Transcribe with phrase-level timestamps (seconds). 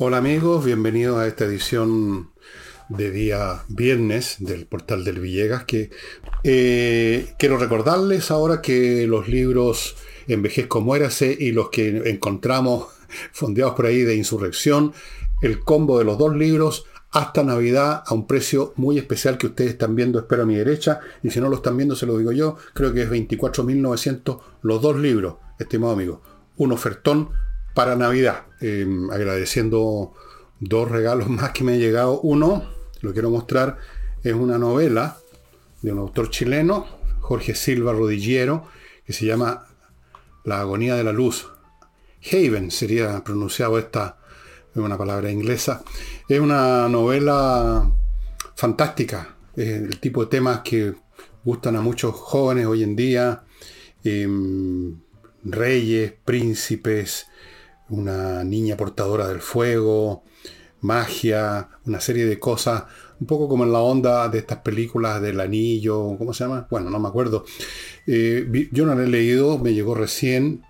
[0.00, 2.30] Hola amigos, bienvenidos a esta edición
[2.88, 5.90] de día viernes del portal del Villegas que
[6.44, 9.96] eh, quiero recordarles ahora que los libros
[10.28, 12.86] Envejezco Muérase y los que encontramos
[13.32, 14.92] fondeados por ahí de Insurrección,
[15.42, 19.72] el combo de los dos libros hasta Navidad a un precio muy especial que ustedes
[19.72, 22.30] están viendo, espero a mi derecha, y si no lo están viendo se lo digo
[22.30, 26.22] yo, creo que es 24.900 los dos libros, estimado amigo.
[26.56, 27.30] Un ofertón
[27.78, 30.12] para Navidad, em, agradeciendo
[30.58, 32.20] dos regalos más que me han llegado.
[32.22, 32.68] Uno,
[33.02, 33.78] lo quiero mostrar,
[34.24, 35.18] es una novela
[35.80, 36.88] de un autor chileno,
[37.20, 38.66] Jorge Silva Rodillero,
[39.06, 39.68] que se llama
[40.42, 41.52] La agonía de la luz.
[42.32, 44.18] Haven sería pronunciado esta,
[44.72, 45.84] es una palabra inglesa.
[46.28, 47.92] Es una novela
[48.56, 50.96] fantástica, es el tipo de temas que
[51.44, 53.44] gustan a muchos jóvenes hoy en día,
[54.02, 54.98] em,
[55.44, 57.28] reyes, príncipes,
[57.90, 60.24] una niña portadora del fuego,
[60.80, 62.84] magia, una serie de cosas,
[63.20, 66.66] un poco como en la onda de estas películas del anillo, ¿cómo se llama?
[66.70, 67.44] Bueno, no me acuerdo.
[68.06, 70.62] Eh, yo no la he leído, me llegó recién,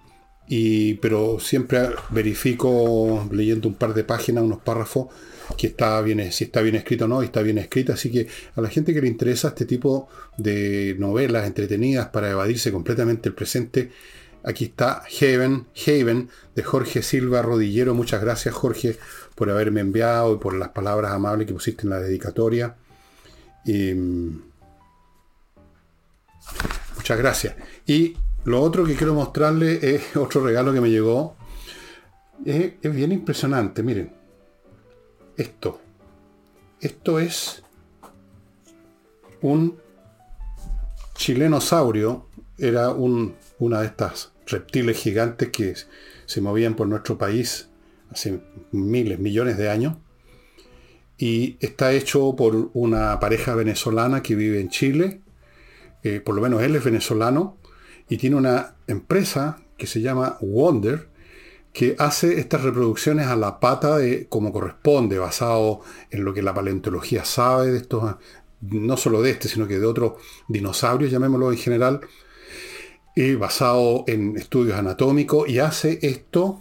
[0.49, 5.09] y, pero siempre verifico leyendo un par de páginas, unos párrafos,
[5.57, 7.95] que está bien, si está bien escrito o no, y está bien escrita.
[7.95, 10.09] Así que a la gente que le interesa este tipo
[10.39, 13.91] de novelas entretenidas para evadirse completamente el presente,
[14.45, 17.95] aquí está Haven, Haven de Jorge Silva Rodillero.
[17.95, 18.99] Muchas gracias Jorge
[19.35, 22.77] por haberme enviado y por las palabras amables que pusiste en la dedicatoria.
[23.65, 24.37] Mm,
[26.97, 27.55] muchas gracias.
[27.87, 31.37] Y lo otro que quiero mostrarle es otro regalo que me llegó.
[32.45, 34.13] Es, bien impresionante, miren.
[35.37, 35.81] Esto.
[36.81, 37.63] Esto es
[39.43, 39.79] un
[41.15, 42.28] chilenosaurio.
[42.59, 45.75] Era un, una de estas reptiles gigantes que
[46.27, 47.69] se movían por nuestro país
[48.11, 48.41] hace
[48.73, 49.97] miles, millones de años.
[51.17, 55.23] Y está hecho por una pareja venezolana que vive en Chile.
[56.03, 57.59] Eh, por lo menos él es venezolano
[58.09, 61.09] y tiene una empresa que se llama Wonder,
[61.73, 65.81] que hace estas reproducciones a la pata de como corresponde, basado
[66.11, 68.17] en lo que la paleontología sabe de estos,
[68.63, 70.15] no solo de este, sino que de otros
[70.49, 72.01] dinosaurios, llamémoslo en general,
[73.19, 76.61] y basado en estudios anatómicos, y hace esto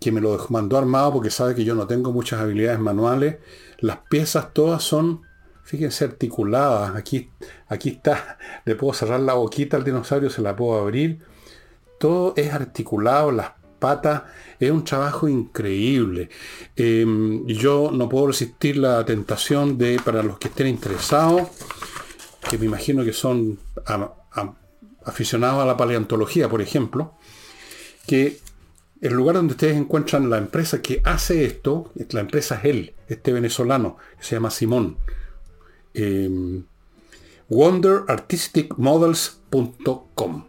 [0.00, 3.36] que me lo mandó armado porque sabe que yo no tengo muchas habilidades manuales.
[3.78, 5.22] Las piezas todas son
[5.66, 6.94] Fíjense articuladas.
[6.94, 7.28] Aquí,
[7.66, 8.38] aquí está.
[8.64, 11.18] Le puedo cerrar la boquita al dinosaurio, se la puedo abrir.
[11.98, 14.22] Todo es articulado, las patas.
[14.60, 16.28] Es un trabajo increíble.
[16.76, 21.48] Em, yo no puedo resistir la tentación de, para los que estén interesados,
[22.48, 23.58] que me imagino que son
[25.06, 27.14] aficionados a la paleontología, por ejemplo,
[28.06, 28.38] que
[29.00, 33.32] el lugar donde ustedes encuentran la empresa que hace esto, la empresa es él, este
[33.32, 34.96] venezolano, que se llama Simón.
[35.94, 36.64] Em,
[37.48, 40.46] wonderartisticmodels.com.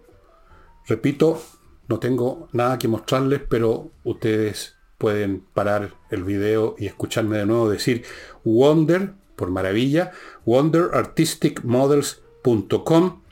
[0.87, 1.39] Repito,
[1.87, 7.69] no tengo nada que mostrarles, pero ustedes pueden parar el video y escucharme de nuevo
[7.69, 8.05] decir
[8.43, 10.13] Wonder, por maravilla,
[10.45, 13.26] wonderartisticmodels.com.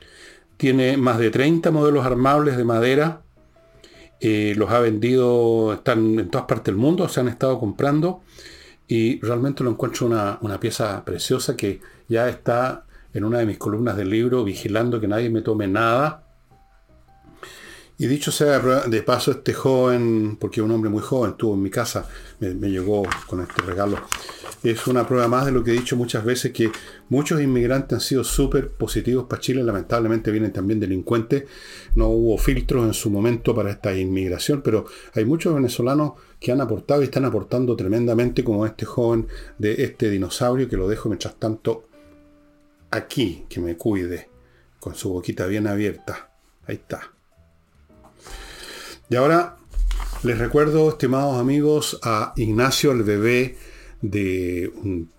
[0.57, 3.21] Tiene más de 30 modelos armables de madera.
[4.19, 8.21] Eh, los ha vendido, están en todas partes del mundo, se han estado comprando
[8.87, 13.57] y realmente lo encuentro una, una, pieza preciosa que ya está en una de mis
[13.57, 16.23] columnas del libro, vigilando que nadie me tome nada.
[17.97, 21.69] Y dicho sea de paso, este joven, porque un hombre muy joven, estuvo en mi
[21.69, 22.07] casa,
[22.39, 23.97] me, me llegó con este regalo.
[24.65, 26.71] Es una prueba más de lo que he dicho muchas veces, que
[27.09, 31.43] muchos inmigrantes han sido súper positivos para Chile, lamentablemente vienen también delincuentes,
[31.93, 36.61] no hubo filtros en su momento para esta inmigración, pero hay muchos venezolanos que han
[36.61, 39.27] aportado y están aportando tremendamente, como este joven
[39.59, 41.87] de este dinosaurio, que lo dejo mientras tanto
[42.89, 44.29] aquí, que me cuide,
[44.79, 46.31] con su boquita bien abierta.
[46.65, 47.11] Ahí está.
[49.11, 49.57] Y ahora
[50.23, 53.57] les recuerdo, estimados amigos, a Ignacio, el bebé
[54.09, 54.71] de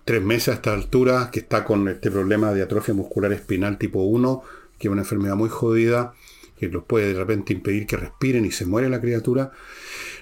[0.05, 4.01] tres meses a esta altura, que está con este problema de atrofia muscular espinal tipo
[4.03, 4.43] 1,
[4.77, 6.13] que es una enfermedad muy jodida,
[6.57, 9.51] que los puede de repente impedir que respiren y se muere la criatura.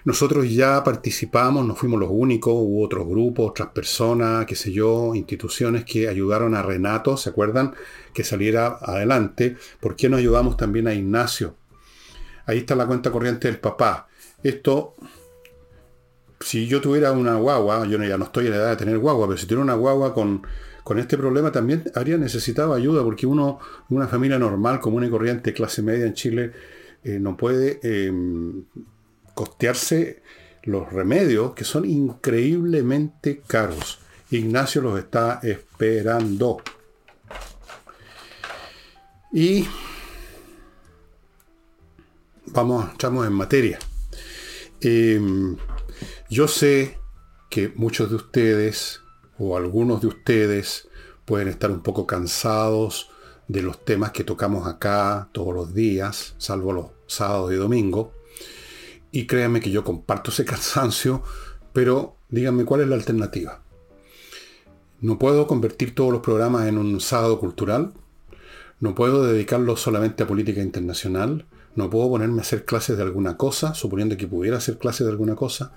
[0.04, 5.16] Nosotros ya participamos, no fuimos los únicos, hubo otros grupos, otras personas, qué sé yo,
[5.16, 7.74] instituciones que ayudaron a Renato, ¿se acuerdan?
[8.14, 9.58] Que saliera adelante.
[9.80, 11.56] ¿Por qué no ayudamos también a Ignacio?
[12.46, 14.08] Ahí está la cuenta corriente del papá.
[14.44, 14.94] Esto,
[16.40, 19.28] si yo tuviera una guagua, yo ya no estoy en la edad de tener guagua,
[19.28, 20.46] pero si tuviera una guagua con,
[20.84, 23.60] con este problema también habría necesitado ayuda, porque uno,
[23.90, 26.52] una familia normal, común y corriente, clase media en Chile,
[27.04, 27.80] eh, no puede...
[27.84, 28.64] Em,
[29.36, 30.24] costearse
[30.64, 34.00] los remedios que son increíblemente caros.
[34.32, 36.64] Ignacio los está esperando.
[39.32, 39.68] Y
[42.48, 43.78] vamos, echamos en materia.
[44.82, 45.56] Em,
[46.30, 47.00] yo sé
[47.50, 49.02] que muchos de ustedes
[49.38, 50.88] o algunos de ustedes
[51.26, 53.10] pueden estar un poco cansados
[53.48, 58.08] de los temas que tocamos acá todos los días, salvo los sábados y domingos.
[59.12, 61.24] Y créanme que yo comparto ese cansancio,
[61.74, 63.62] pero díganme cuál es la alternativa.
[65.02, 67.94] No puedo convertir todos los programas en un sábado cultural.
[68.80, 71.46] No puedo dedicarlos solamente a política internacional.
[71.76, 75.12] No puedo ponerme a hacer clases de alguna cosa, suponiendo que pudiera hacer clases de
[75.12, 75.74] alguna cosa.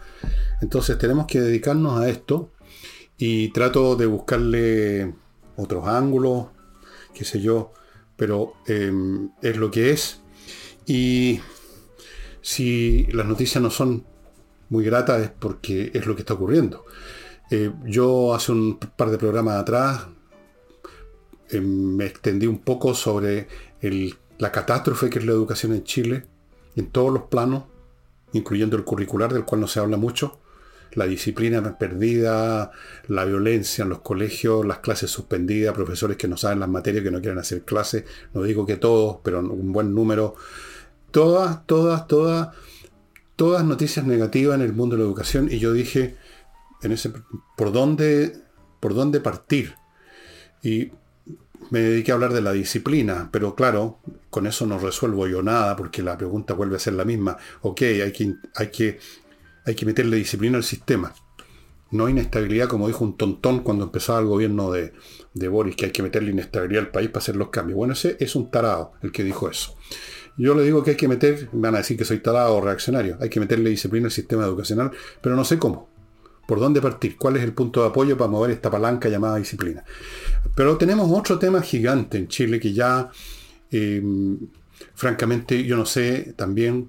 [0.61, 2.53] Entonces tenemos que dedicarnos a esto
[3.19, 5.15] y trato de buscarle
[5.57, 6.47] otros ángulos,
[7.13, 7.73] qué sé yo,
[8.17, 10.21] pero em, es lo que es.
[10.87, 11.41] Y
[12.41, 14.05] si las noticias no son
[14.71, 16.85] muy gratas es porque es lo que está ocurriendo.
[17.51, 20.07] Eh, yo hace un par de programas atrás
[21.51, 23.49] em, me extendí un poco sobre
[24.39, 26.25] la catástrofe que es la educación en Chile,
[26.77, 27.65] en todos los planos,
[28.33, 30.39] incluyendo el curricular, del cual no se habla mucho
[30.93, 32.71] la disciplina perdida,
[33.09, 37.11] la violencia en los colegios, las clases suspendidas, profesores que no saben las materias, que
[37.11, 38.05] no quieren hacer clases,
[38.35, 40.35] no digo que todos, pero un buen número.
[41.11, 42.49] Todas, todas, todas,
[43.37, 46.17] todas noticias negativas en el mundo de la educación y yo dije,
[46.83, 47.13] en ese,
[47.57, 48.37] ¿por dónde,
[48.81, 49.75] por dónde partir?
[50.63, 50.93] Y
[51.71, 53.99] me dediqué a hablar de la disciplina, pero claro,
[54.31, 57.37] con eso no resuelvo yo nada, porque la pregunta vuelve a ser la misma.
[57.63, 58.99] Ok, hay que, hay que
[59.69, 61.15] hay que meterle disciplina al sistema.
[61.91, 64.93] No inestabilidad, como dijo un tontón cuando empezaba el gobierno de,
[65.49, 67.77] Boris, que hay que meterle inestabilidad al país para hacer los cambios.
[67.77, 69.77] Bueno, ese es un tarado el que dijo eso.
[70.39, 73.19] Yo le digo que hay que meter, van a decir que soy tarado o reaccionario,
[73.21, 74.91] hay que meterle disciplina al sistema educacional,
[75.21, 75.91] pero no sé cómo.
[76.49, 77.19] ¿Por dónde partir?
[77.19, 79.85] ¿Cuál es el punto de apoyo para mover esta palanca llamada disciplina?
[80.55, 83.11] Pero tenemos otro tema gigante en Chile que ya,
[83.71, 84.03] eh,
[84.95, 86.89] francamente, yo no sé también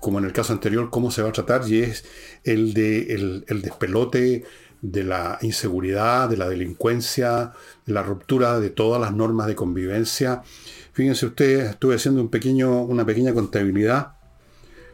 [0.00, 2.06] como en el caso anterior, cómo se va a tratar y es
[2.42, 4.44] el, de, el, despelote
[4.80, 7.52] de la inseguridad, de la delincuencia,
[7.84, 10.42] de la ruptura de todas las normas de convivencia.
[10.94, 14.13] Fíjense ustedes, estuve haciendo un pequeño, una pequeña contabilidad.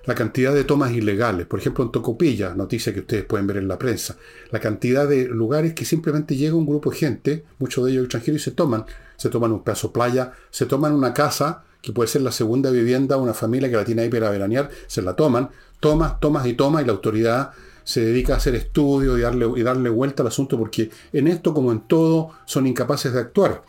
[0.07, 3.69] La cantidad de tomas ilegales, por ejemplo en Tocopilla, noticia que ustedes pueden ver en
[3.69, 4.17] la prensa,
[4.51, 8.41] la cantidad de lugares que simplemente llega un grupo de gente, muchos de ellos extranjeros,
[8.41, 8.87] y se toman,
[9.17, 13.19] se toman un pedazo playa, se toman una casa, que puede ser la segunda vivienda,
[13.19, 15.51] una familia que la tiene ahí para veranear, se la toman,
[15.81, 17.51] tomas, tomas y tomas, y la autoridad
[17.85, 21.53] se dedica a hacer estudios y darle, y darle vuelta al asunto, porque en esto,
[21.53, 23.63] como en todo, son incapaces de actuar.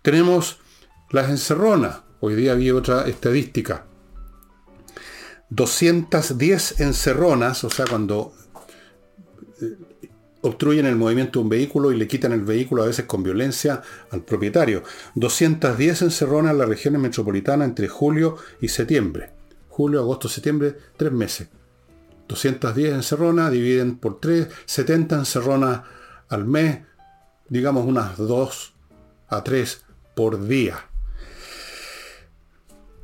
[0.00, 0.58] Tenemos
[1.10, 2.00] las encerronas.
[2.20, 3.84] Hoy día había otra estadística.
[5.50, 8.32] 210 encerronas, o sea, cuando
[9.60, 9.76] eh,
[10.42, 13.82] obstruyen el movimiento de un vehículo y le quitan el vehículo a veces con violencia
[14.10, 14.82] al propietario.
[15.14, 19.30] 210 encerronas en las regiones metropolitanas entre julio y septiembre.
[19.68, 21.48] Julio, agosto, septiembre, tres meses.
[22.28, 25.82] 210 encerronas dividen por 3, 70 encerronas
[26.28, 26.80] al mes,
[27.48, 28.74] digamos unas 2
[29.28, 29.84] a 3
[30.14, 30.78] por día.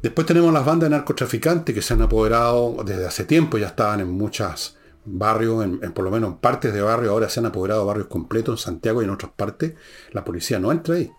[0.02, 4.00] Después tenemos las bandas de narcotraficantes que se han apoderado desde hace tiempo, ya estaban
[4.00, 7.86] en muchas barrios, en, por lo menos en partes de barrio, ahora se han apoderado
[7.86, 9.74] barrios completos en Santiago y en otras partes,
[10.10, 11.10] la policía no entra ahí.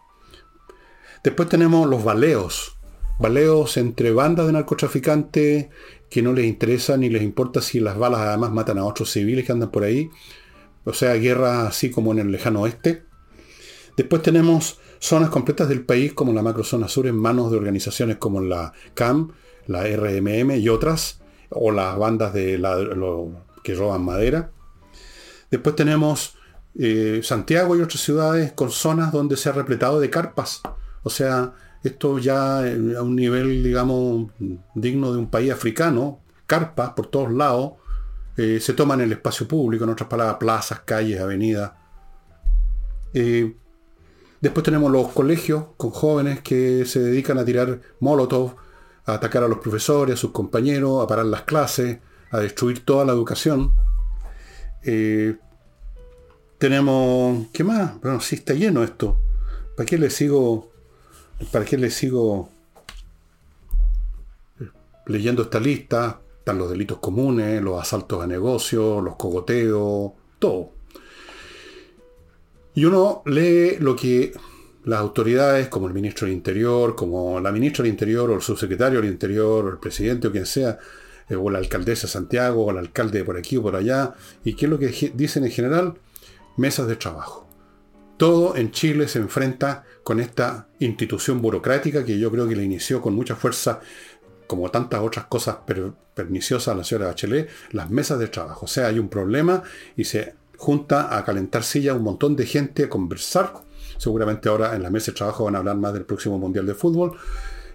[1.24, 2.78] Después tenemos los baleos,
[3.20, 5.68] baleos entre bandas de narcotraficantes
[6.10, 9.46] que no les interesa ni les importa si las balas además matan a otros civiles
[9.46, 10.10] que andan por ahí,
[10.84, 13.04] o sea, guerra así como en el lejano oeste.
[13.96, 18.40] Después tenemos zonas completas del país como la macrozona sur en manos de organizaciones como
[18.40, 19.34] la CAM,
[19.68, 21.20] la RMM y otras,
[21.50, 22.78] o las bandas de la,
[23.64, 24.52] que roban madera.
[25.52, 26.38] Después tenemos
[26.80, 30.62] eh, Santiago y otras ciudades con zonas donde se ha repletado de carpas.
[31.04, 31.52] O sea,
[31.84, 34.32] esto ya eh, a un nivel, digamos,
[34.74, 37.74] digno de un país africano, carpas por todos lados,
[38.38, 41.74] eh, se toman el espacio público, en otras palabras, plazas, calles, avenidas.
[44.44, 48.56] Después tenemos los colegios con jóvenes que se dedican a tirar molotov,
[49.06, 53.06] a atacar a los profesores, a sus compañeros, a parar las clases, a destruir toda
[53.06, 53.72] la educación.
[54.84, 55.38] Eh,
[56.58, 57.48] tenemos.
[57.54, 58.02] ¿Qué más?
[58.02, 59.18] Bueno, sí está lleno esto.
[59.78, 60.74] ¿Para qué le sigo?
[61.50, 62.50] ¿Para qué le sigo
[65.06, 66.20] leyendo esta lista?
[66.40, 70.73] Están los delitos comunes, los asaltos a negocios, los cogoteos, todo.
[72.76, 74.34] Y uno lee lo que
[74.86, 79.02] las autoridades, como el ministro del Interior, como la ministra del Interior, o el subsecretario
[79.02, 80.80] del Interior, o el presidente, o quien sea,
[81.30, 84.14] eh, o la alcaldesa de Santiago, o el alcalde de por aquí o por allá.
[84.44, 85.94] ¿Y qué es lo que dicen en general?
[86.58, 87.48] Mesas de trabajo.
[88.18, 93.02] Todo en Chile se enfrenta con esta institución burocrática que yo creo que le inició
[93.02, 93.80] con mucha fuerza,
[94.48, 95.58] como tantas otras cosas
[96.14, 98.66] perniciosas a la señora Bachelet, las mesas de trabajo.
[98.66, 99.64] O sea, hay un problema
[99.96, 103.54] y se junta a calentar silla un montón de gente a conversar.
[103.98, 106.74] Seguramente ahora en la mesa de trabajo van a hablar más del próximo Mundial de
[106.74, 107.18] Fútbol.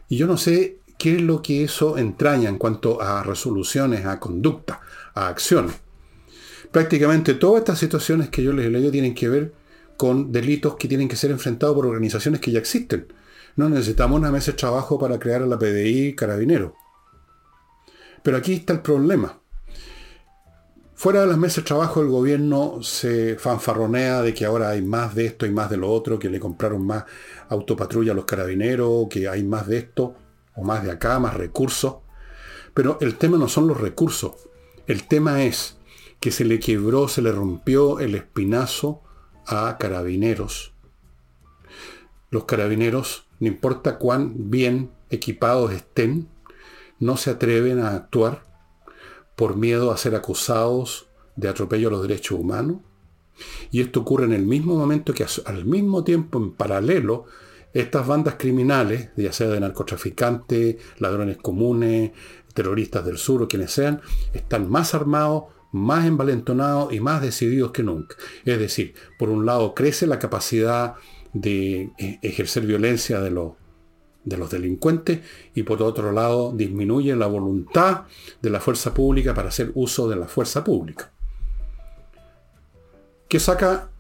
[0.08, 4.18] Y yo no sé qué es lo que eso entraña en cuanto a resoluciones, a
[4.18, 4.80] conducta,
[5.14, 5.74] a acciones.
[6.72, 9.52] Prácticamente todas estas situaciones que yo les he leído tienen que ver
[9.98, 13.12] con delitos que tienen que ser enfrentados por organizaciones que ya existen.
[13.56, 16.74] No necesitamos una mesa de trabajo para crear a la PDI carabinero.
[18.22, 19.40] Pero aquí está el problema.
[20.98, 25.14] Fuera de las mesas de trabajo, el gobierno se fanfarronea de que ahora hay más
[25.14, 27.04] de esto y más de lo otro, que le compraron más
[27.50, 30.16] autopatrulla a los carabineros, que hay más de esto
[30.56, 31.98] o más de acá, más recursos.
[32.74, 34.48] Pero el tema no son los recursos.
[34.88, 35.76] El tema es
[36.18, 39.00] que se le quebró, se le rompió el espinazo
[39.46, 40.74] a carabineros.
[42.28, 46.28] Los carabineros, no importa cuán bien equipados estén,
[46.98, 48.47] no se atreven a actuar
[49.38, 52.78] por miedo a ser acusados de atropello a los derechos humanos.
[53.70, 57.26] Y esto ocurre en el mismo momento que al mismo tiempo, en paralelo,
[57.72, 62.10] estas bandas criminales, ya sea de narcotraficantes, ladrones comunes,
[62.52, 64.00] terroristas del sur o quienes sean,
[64.34, 68.16] están más armados, más envalentonados y más decididos que nunca.
[68.44, 70.94] Es decir, por un lado crece la capacidad
[71.32, 73.52] de eh, ejercer violencia de los,
[74.28, 75.20] de los delincuentes
[75.54, 78.02] y por otro lado disminuye la voluntad
[78.42, 81.10] de la fuerza pública para hacer uso de la fuerza pública.
[83.28, 83.90] Que saca,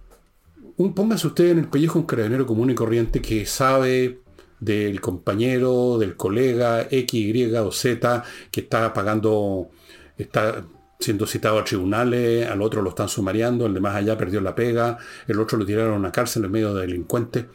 [0.76, 4.20] un, póngase usted en el pellejo un carabinero común y corriente que sabe
[4.60, 9.68] del compañero, del colega X, Y o Z que está pagando,
[10.16, 10.64] está
[10.98, 14.54] siendo citado a tribunales, al otro lo están sumariando, el de más allá perdió la
[14.54, 17.46] pega, el otro lo tiraron a cárcel en medio de delincuentes.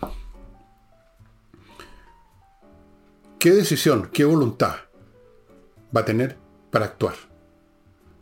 [3.44, 4.74] ¿Qué decisión, qué voluntad
[5.94, 6.38] va a tener
[6.72, 7.16] para actuar?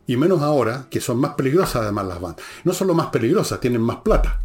[0.04, 2.44] Y menos ahora, que son más peligrosas además las bandas.
[2.64, 4.40] No solo más peligrosas, tienen más plata.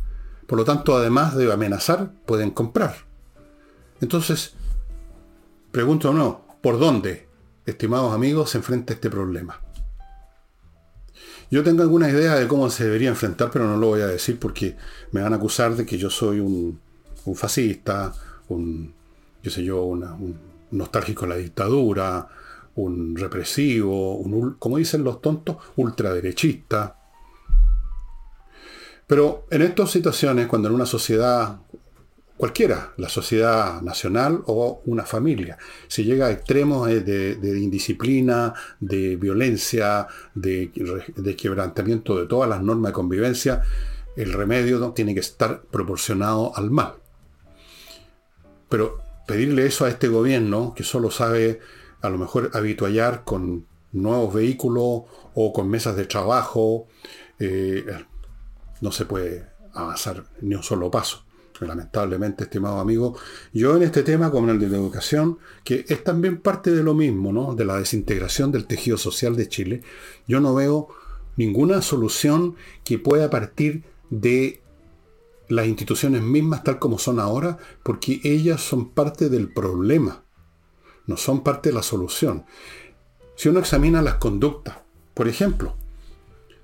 [0.45, 2.95] Por lo tanto, además de amenazar, pueden comprar.
[4.01, 4.53] Entonces,
[5.71, 7.27] pregunto no, ¿por dónde,
[7.65, 9.59] estimados amigos, se enfrenta este problema?
[11.49, 14.37] Yo tengo alguna idea de cómo se debería enfrentar, pero no lo voy a decir
[14.37, 14.77] porque
[15.11, 16.79] me van a acusar de que yo soy un,
[17.33, 18.13] fascista,
[18.49, 18.93] un,
[19.41, 22.27] yo sé yo, un nostálgico de la dictadura,
[22.75, 26.95] un represivo, un, como dicen los tontos, ultraderechista.
[29.07, 31.59] Pero en estas situaciones, cuando en una sociedad
[32.37, 35.57] cualquiera, la sociedad nacional o una familia.
[35.87, 40.71] Si llega a extremos de, indisciplina, de violencia, de,
[41.35, 43.63] quebrantamiento de todas las normas de convivencia,
[44.15, 46.93] el remedio tiene que estar proporcionado al mal.
[48.69, 51.59] Pero pedirle eso a este gobierno, que solo sabe
[52.01, 55.03] a lo mejor habituallar con nuevos vehículos
[55.35, 56.87] o con mesas de trabajo,
[57.37, 57.85] eh,
[58.81, 61.27] no se puede avanzar ni un solo paso
[61.65, 63.17] lamentablemente, estimado amigo,
[63.53, 66.83] yo en este tema, como en el de la educación, que es también parte de
[66.83, 67.55] lo mismo, ¿no?
[67.55, 69.81] De la desintegración del tejido social de Chile,
[70.27, 70.89] yo no veo
[71.35, 74.61] ninguna solución que pueda partir de
[75.49, 80.23] las instituciones mismas tal como son ahora, porque ellas son parte del problema,
[81.05, 82.45] no son parte de la solución.
[83.35, 84.77] Si uno examina las conductas,
[85.13, 85.75] por ejemplo,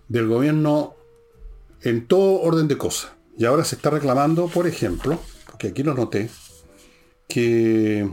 [0.08, 0.96] del gobierno
[1.82, 5.20] en todo orden de cosas, y ahora se está reclamando, por ejemplo,
[5.58, 6.30] que aquí lo noté,
[7.28, 8.08] que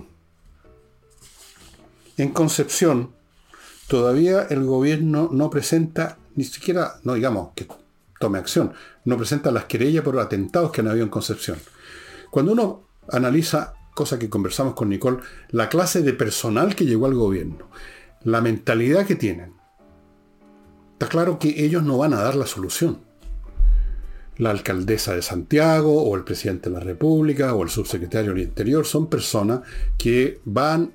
[2.16, 3.12] en Concepción
[3.88, 7.66] todavía el gobierno no presenta, ni siquiera, no digamos que
[8.20, 8.72] tome acción,
[9.04, 11.58] no presenta las querellas por atentados que han habido en Concepción.
[12.30, 17.14] Cuando uno analiza, cosa que conversamos con Nicole, la clase de personal que llegó al
[17.14, 17.70] gobierno,
[18.22, 19.54] la mentalidad que tienen,
[20.92, 23.10] está claro que ellos no van a dar la solución
[24.40, 28.86] la alcaldesa de Santiago o el presidente de la República o el subsecretario del Interior
[28.86, 29.60] son personas
[29.98, 30.94] que van,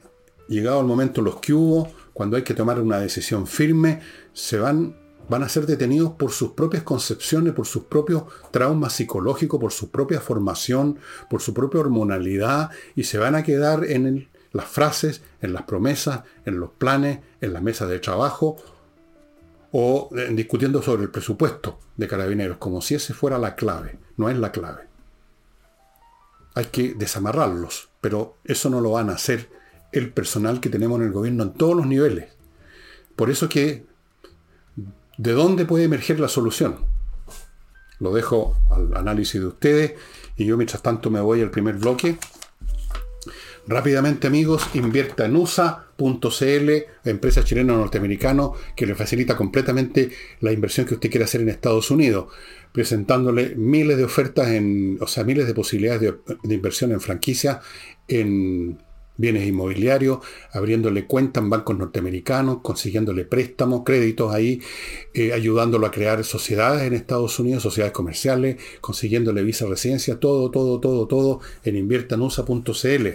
[0.50, 4.00] llegado el momento los que hubo, cuando hay que tomar una decisión firme,
[4.34, 4.96] se van,
[5.29, 9.89] van a ser detenidos por sus propias concepciones, por sus propios traumas psicológicos, por su
[9.89, 10.98] propia formación,
[11.29, 16.22] por su propia hormonalidad y se van a quedar en las frases, en las promesas,
[16.46, 18.58] en los planes, en las mesas de trabajo
[19.72, 24.00] o eh, discutiendo sobre el presupuesto de carabineros, como si ese fuera la clave.
[24.15, 24.84] No es la clave.
[26.53, 29.50] Hay que desamarrarlos, pero eso no lo van a hacer
[29.91, 32.29] el personal que tenemos en el gobierno en todos los niveles.
[33.15, 33.86] Por eso que,
[35.18, 36.86] ¿de dónde puede emerger la solución?
[38.00, 39.94] Lo dejo al análisis de ustedes
[40.36, 42.18] y yo mientras tanto me voy al primer bloque.
[43.68, 46.70] Rápidamente amigos, invierta en USA.cl,
[47.04, 51.90] empresa chilena norteamericana que le facilita completamente la inversión que usted quiere hacer en Estados
[51.90, 52.28] Unidos,
[52.72, 57.62] presentándole miles de ofertas, en, o sea, miles de posibilidades de, de inversión en franquicia,
[58.08, 58.78] en
[59.18, 60.20] bienes inmobiliarios,
[60.52, 64.62] abriéndole cuenta en bancos norteamericanos, consiguiéndole préstamos, créditos ahí,
[65.14, 70.80] eh, ayudándolo a crear sociedades en Estados Unidos, sociedades comerciales, consiguiéndole visa residencia, todo, todo,
[70.80, 73.08] todo, todo en inviertanusa.cl.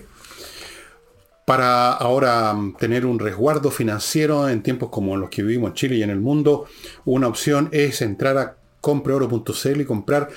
[1.44, 5.96] Para ahora mm, tener un resguardo financiero en tiempos como los que vivimos en Chile
[5.96, 6.66] y en el mundo,
[7.04, 10.30] una opción es entrar a compreoro.cl y comprar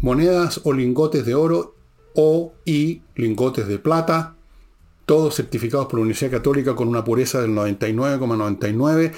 [0.00, 1.74] monedas o lingotes de oro
[2.14, 4.36] o y lingotes de plata
[5.10, 9.10] todos certificados por la Universidad Católica con una pureza del 99,99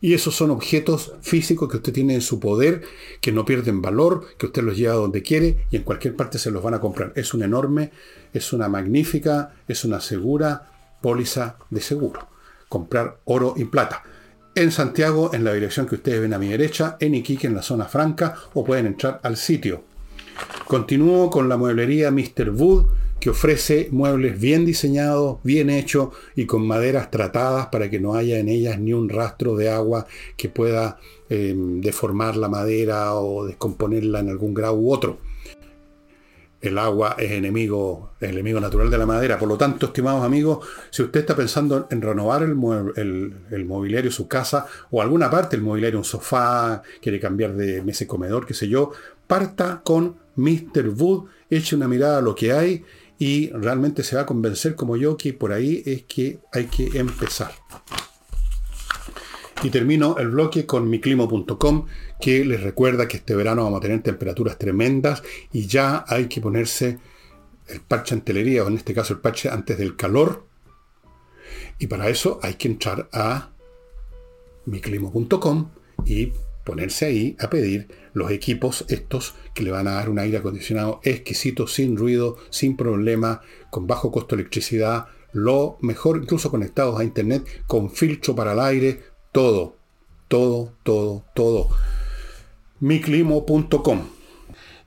[0.00, 2.82] y esos son objetos físicos que usted tiene en su poder,
[3.20, 6.52] que no pierden valor, que usted los lleva donde quiere y en cualquier parte se
[6.52, 7.12] los van a comprar.
[7.16, 7.90] Es una enorme,
[8.32, 10.70] es una magnífica, es una segura
[11.02, 12.28] póliza de seguro.
[12.68, 14.04] Comprar oro y plata.
[14.54, 17.62] En Santiago, en la dirección que ustedes ven a mi derecha, en Iquique, en la
[17.62, 19.82] zona franca, o pueden entrar al sitio.
[20.68, 22.50] Continúo con la mueblería Mr.
[22.50, 22.86] Wood
[23.20, 28.38] que ofrece muebles bien diseñados, bien hechos y con maderas tratadas para que no haya
[28.38, 30.98] en ellas ni un rastro de agua que pueda
[31.28, 35.18] eh, deformar la madera o descomponerla en algún grado u otro.
[36.62, 39.38] El agua es enemigo, enemigo natural de la madera.
[39.38, 42.54] Por lo tanto, estimados amigos, si usted está pensando en renovar el,
[42.96, 47.80] el, el mobiliario, su casa o alguna parte del mobiliario, un sofá, quiere cambiar de
[47.82, 48.92] mesa y comedor, qué sé yo,
[49.26, 50.88] parta con Mr.
[50.88, 52.84] Wood, eche una mirada a lo que hay
[53.20, 56.98] y realmente se va a convencer como yo que por ahí es que hay que
[56.98, 57.52] empezar.
[59.62, 61.86] Y termino el bloque con miclimo.com
[62.18, 66.40] que les recuerda que este verano vamos a tener temperaturas tremendas y ya hay que
[66.40, 66.98] ponerse
[67.68, 70.46] el parche antelería, o en este caso el parche antes del calor.
[71.78, 73.50] Y para eso hay que entrar a
[74.64, 75.68] miclimo.com
[76.06, 76.32] y
[76.64, 81.00] ponerse ahí a pedir los equipos estos que le van a dar un aire acondicionado
[81.02, 87.04] exquisito, sin ruido, sin problema, con bajo costo de electricidad, lo mejor, incluso conectados a
[87.04, 89.76] internet, con filtro para el aire, todo,
[90.28, 91.68] todo, todo, todo.
[92.80, 94.08] miclimo.com.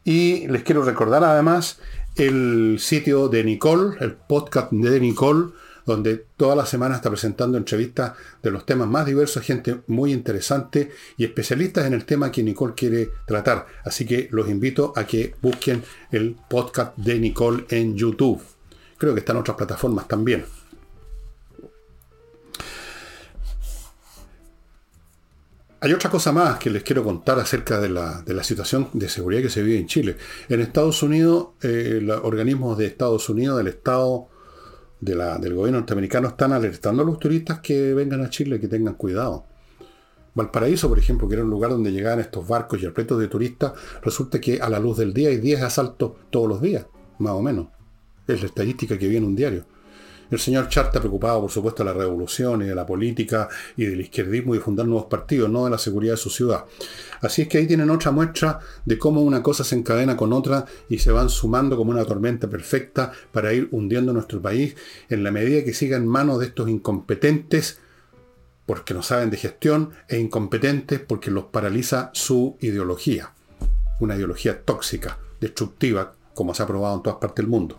[0.03, 1.79] Y les quiero recordar además
[2.15, 5.51] el sitio de Nicole, el podcast de Nicole,
[5.86, 10.91] donde toda la semana está presentando entrevistas de los temas más diversos, gente muy interesante
[11.17, 13.67] y especialistas en el tema que Nicole quiere tratar.
[13.84, 18.41] Así que los invito a que busquen el podcast de Nicole en YouTube.
[18.98, 20.46] Creo que está en otras plataformas también.
[25.84, 29.50] Hay otra cosa más que les quiero contar acerca de la, situación de seguridad que
[29.50, 30.15] se vive en Chile.
[30.48, 34.30] En Estados Unidos, eh, los organismos de Estados Unidos, del Estado
[35.04, 39.46] del gobierno norteamericano están alertando a los turistas que vengan a Chile, que tengan cuidado.
[40.36, 43.74] Valparaíso, por ejemplo, que era un lugar donde llegaban estos barcos y repletos de turistas,
[44.02, 46.86] resulta que a la luz del día hay 10 asaltos todos los días,
[47.20, 47.68] más o menos.
[48.28, 49.66] Es la estadística que viene un diario.
[50.34, 53.86] El señor Char está preocupado, por supuesto, de la revolución y de la política y
[53.86, 56.65] del izquierdismo y de fundar nuevos partidos, no de la seguridad de su ciudad.
[57.22, 60.65] Así es que ahí tienen otra muestra de cómo una cosa se encadena con otra
[60.89, 64.76] y se van sumando como una tormenta perfecta para ir hundiendo nuestro país
[65.08, 67.78] en la medida que siga en manos de estos incompetentes
[68.65, 73.34] porque no saben de gestión e incompetentes porque los paraliza su ideología.
[74.00, 77.78] Una ideología tóxica, destructiva, como se ha probado en todas partes del mundo.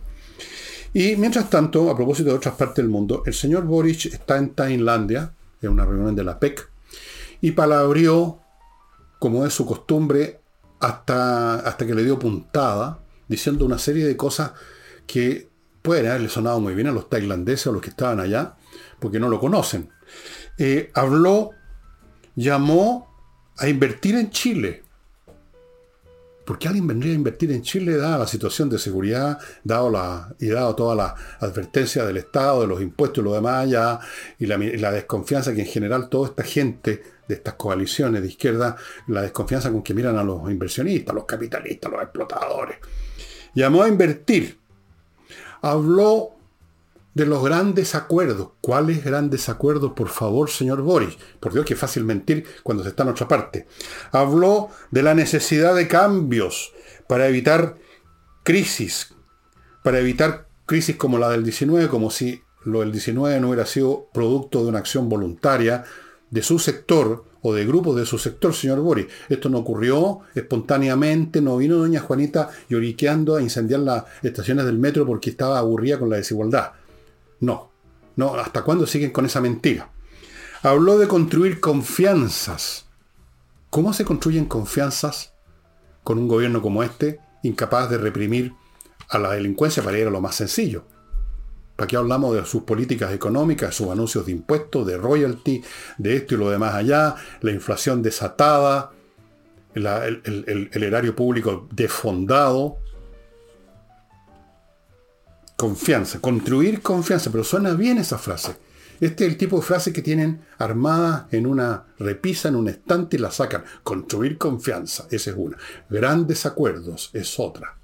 [0.95, 4.55] Y mientras tanto, a propósito de otras partes del mundo, el señor Boric está en
[4.55, 6.71] Tailandia, en una reunión de la PEC,
[7.41, 8.39] y palabrió,
[9.19, 10.41] como es su costumbre,
[10.79, 14.53] hasta, hasta que le dio puntada, diciendo una serie de cosas
[15.05, 15.51] que
[15.83, 18.55] pueden haberle sonado muy bien a los tailandeses o los que estaban allá,
[19.01, 19.91] porque no lo conocen.
[20.59, 21.51] Eh, habló,
[22.37, 23.13] llamó
[23.59, 24.84] a invertir en Chile.
[26.45, 30.35] ¿Por qué alguien vendría a invertir en Chile dada la situación de seguridad, dado la,
[30.39, 33.99] y dado toda la advertencia del Estado, de los impuestos y lo demás ya,
[34.39, 38.77] y la, la, desconfianza que en general toda esta gente de estas coaliciones de izquierda,
[39.09, 42.77] la desconfianza con que miran a los inversionistas, los capitalistas, los explotadores?
[43.55, 44.59] Llamó a invertir.
[45.63, 46.34] Habló
[47.15, 48.51] de los grandes acuerdos.
[48.61, 51.17] ¿Cuáles grandes acuerdos, por favor, señor Boris?
[51.41, 53.67] Por Dios, que fácil mentir cuando se está en otra parte.
[54.13, 56.73] Habló de la necesidad de cambios
[57.09, 57.77] para evitar
[58.43, 59.15] crisis,
[59.83, 64.09] para evitar crisis como la del 19, como si lo del 19 no hubiera sido
[64.13, 65.85] producto de una acción voluntaria
[66.31, 69.07] de su sector o de grupos de su sector, señor Boris.
[69.29, 75.07] Esto no ocurrió espontáneamente, no vino doña Juanita lloriqueando a incendiar las estaciones del metro
[75.07, 76.73] porque estaba aburrida con la desigualdad.
[77.41, 77.73] No,
[78.17, 79.91] no, ¿hasta cuándo siguen con esa mentira?
[80.63, 82.87] Habló de construir confianzas.
[83.71, 85.35] ¿Cómo se construyen confianzas
[86.03, 88.55] con un gobierno como este, incapaz de reprimir
[89.09, 90.87] a la delincuencia para ir a lo más sencillo?
[91.77, 95.63] ¿Para qué hablamos de sus políticas económicas, sus anuncios de impuestos, de royalty,
[95.99, 98.93] de esto y lo demás allá, la inflación desatada,
[99.75, 99.87] el,
[100.73, 102.79] el, erario público desfondado?
[105.57, 108.57] Confianza, construir confianza, pero suena bien esa frase.
[109.01, 113.17] Este es el tipo de frase que tienen armadas en una repisa, en un estante
[113.17, 113.65] y la sacan.
[113.83, 115.57] Construir confianza, esa es una.
[115.91, 117.77] Grandes acuerdos es otra.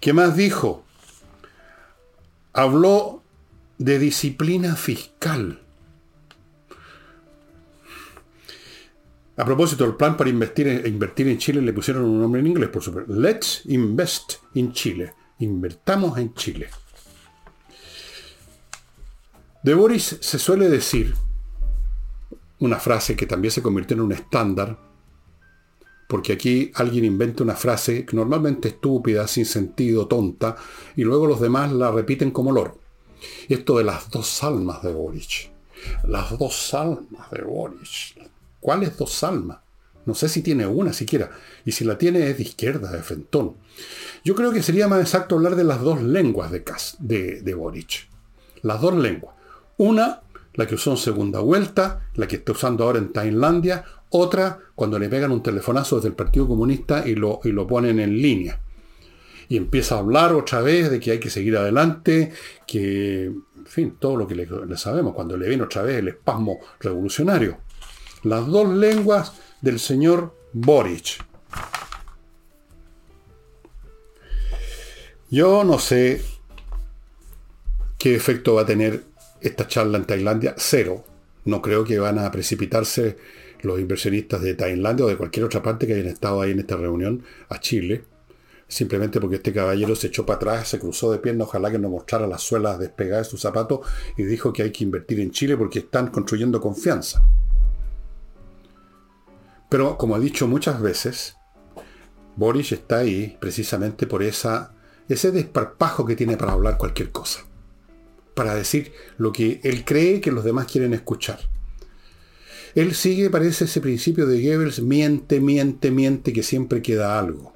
[0.00, 0.86] ¿Qué más dijo?
[2.56, 3.22] habló
[3.76, 5.60] de disciplina fiscal.
[9.36, 12.70] A propósito, el plan para invertir invertir en Chile le pusieron un nombre en inglés,
[12.70, 13.12] por supuesto.
[13.12, 15.12] Let's invest in Chile.
[15.38, 16.68] Invertamos en Chile.
[19.62, 21.14] De Boris se suele decir
[22.60, 24.78] una frase que también se convirtió en un estándar,
[26.08, 30.56] porque aquí alguien inventa una frase normalmente estúpida, sin sentido, tonta,
[30.94, 32.78] y luego los demás la repiten como loro.
[33.48, 35.50] Esto de las dos almas de Boric.
[36.04, 38.30] Las dos almas de Boric.
[38.60, 39.58] ¿Cuáles dos almas?
[40.06, 41.30] No sé si tiene una siquiera.
[41.66, 43.56] Y si la tiene es de izquierda, de Fentón.
[44.24, 46.64] Yo creo que sería más exacto hablar de las dos lenguas de,
[47.00, 48.08] de, de Boric.
[48.62, 49.34] Las dos lenguas.
[49.76, 50.22] Una,
[50.54, 54.98] la que usó en segunda vuelta, la que está usando ahora en Tailandia, otra, cuando
[54.98, 58.60] le pegan un telefonazo desde el Partido Comunista y lo, y lo ponen en línea.
[59.48, 62.32] Y empieza a hablar otra vez de que hay que seguir adelante,
[62.66, 66.58] que, en fin, todo lo que le, sabemos, cuando le viene otra vez el espasmo
[66.80, 67.58] revolucionario.
[68.22, 71.24] Las dos lenguas del señor Boric.
[75.28, 76.22] Yo no sé
[77.98, 79.04] qué efecto va a tener
[79.40, 80.54] esta charla en Tailandia.
[80.56, 81.04] Cero.
[81.44, 83.16] No creo que van a precipitarse
[83.62, 86.76] los inversionistas de Tailandia o de cualquier otra parte que hayan estado ahí en esta
[86.76, 88.04] reunión a Chile,
[88.68, 91.90] simplemente porque este caballero se echó para atrás, se cruzó de pierna, ojalá que nos
[91.90, 93.80] mostrara las suelas despegadas de sus zapatos
[94.16, 97.24] y dijo que hay que invertir en Chile porque están construyendo confianza.
[99.68, 101.36] Pero como he dicho muchas veces,
[102.36, 104.75] Boris está ahí precisamente por esa,
[105.08, 107.44] ese desparpajo que tiene para hablar cualquier cosa.
[108.34, 111.38] Para decir lo que él cree que los demás quieren escuchar.
[112.74, 117.54] Él sigue, parece, ese principio de Goebbels, miente, miente, miente, que siempre queda algo.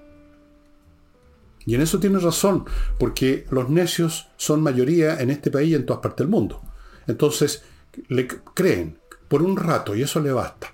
[1.67, 2.65] Y en eso tiene razón,
[2.99, 6.63] porque los necios son mayoría en este país y en todas partes del mundo.
[7.07, 7.63] Entonces,
[8.09, 10.73] le creen por un rato y eso le basta.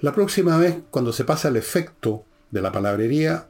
[0.00, 3.46] La próxima vez, cuando se pasa el efecto de la palabrería,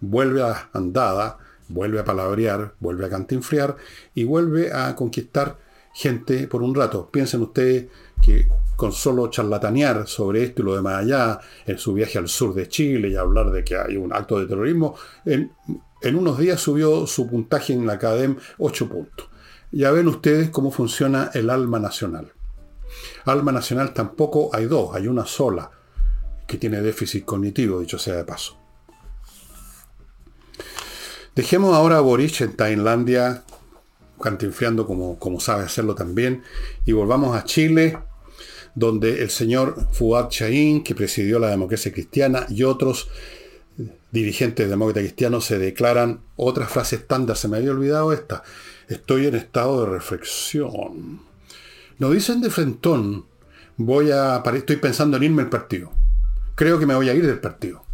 [0.00, 3.76] vuelve a andada, vuelve a palabrear, vuelve a cantinfriar
[4.14, 5.58] y vuelve a conquistar
[5.94, 7.08] gente por un rato.
[7.10, 7.86] Piensen ustedes
[8.20, 12.54] que con solo charlatanear sobre esto y lo demás allá, en su viaje al sur
[12.54, 15.52] de Chile y hablar de que hay un acto de terrorismo, en,
[16.16, 19.28] unos días subió su puntaje en la Academ 8 puntos.
[19.70, 22.32] Ya ven ustedes cómo funciona el alma nacional.
[23.24, 25.70] Alma nacional tampoco hay dos, hay una sola,
[26.46, 28.63] que tiene déficit cognitivo, dicho sea de paso.
[31.34, 33.42] Dejemos ahora a Boric en Tailandia,
[34.22, 36.42] cantinfriando como, como sabe hacerlo también,
[36.84, 37.98] y volvamos a Chile
[38.74, 43.08] donde el señor Fuad Chaín, que presidió la democracia cristiana, y otros
[44.10, 47.36] dirigentes demócratas cristianos se declaran otras frases estándar.
[47.36, 48.42] Se me había olvidado esta.
[48.88, 51.20] Estoy en estado de reflexión.
[51.98, 53.26] No dicen de frentón,
[53.76, 55.92] voy a, estoy pensando en irme al partido.
[56.54, 57.84] Creo que me voy a ir del partido.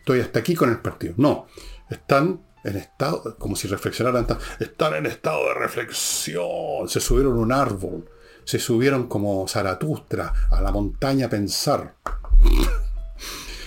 [0.00, 1.14] Estoy hasta aquí con el partido.
[1.16, 1.46] No,
[1.90, 4.26] están en estado, como si reflexionaran,
[4.60, 6.88] están en estado de reflexión.
[6.88, 8.08] Se subieron a un árbol
[8.48, 11.96] se subieron como Zaratustra a la montaña a pensar.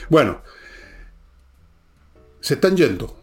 [0.10, 0.42] bueno,
[2.40, 3.16] se están yendo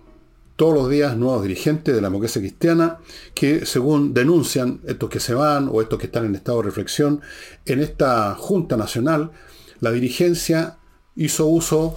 [0.54, 2.98] todos los días nuevos dirigentes de la democracia cristiana
[3.34, 7.22] que según denuncian estos que se van o estos que están en estado de reflexión,
[7.66, 9.32] en esta Junta Nacional,
[9.80, 10.78] la dirigencia
[11.16, 11.96] hizo uso,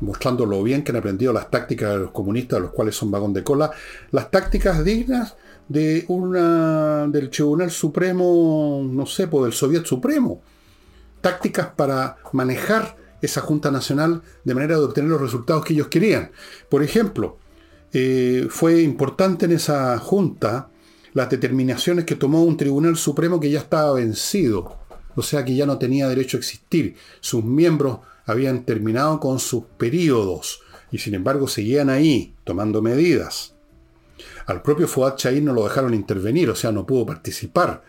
[0.00, 3.32] mostrando lo bien que han aprendido las tácticas de los comunistas, los cuales son vagón
[3.32, 3.70] de cola,
[4.10, 5.36] las tácticas dignas
[5.68, 10.42] de una, del Tribunal Supremo, no sé, pues del Soviet Supremo.
[11.20, 16.30] Tácticas para manejar esa Junta Nacional de manera de obtener los resultados que ellos querían.
[16.68, 17.38] Por ejemplo,
[17.92, 20.68] eh, fue importante en esa Junta
[21.14, 24.78] las determinaciones que tomó un Tribunal Supremo que ya estaba vencido.
[25.16, 26.96] O sea que ya no tenía derecho a existir.
[27.20, 33.54] Sus miembros habían terminado con sus periodos y sin embargo seguían ahí, tomando medidas.
[34.46, 37.82] Al propio Fuad Chair no lo dejaron intervenir, o sea, no pudo participar.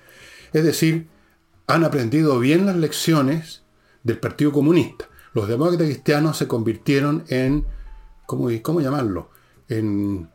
[0.53, 1.07] Es decir,
[1.67, 3.63] han aprendido bien las lecciones
[4.03, 5.09] del Partido Comunista.
[5.33, 7.65] Los demócratas cristianos se convirtieron en,
[8.25, 9.29] ¿cómo, cómo llamarlo?
[9.67, 10.29] En,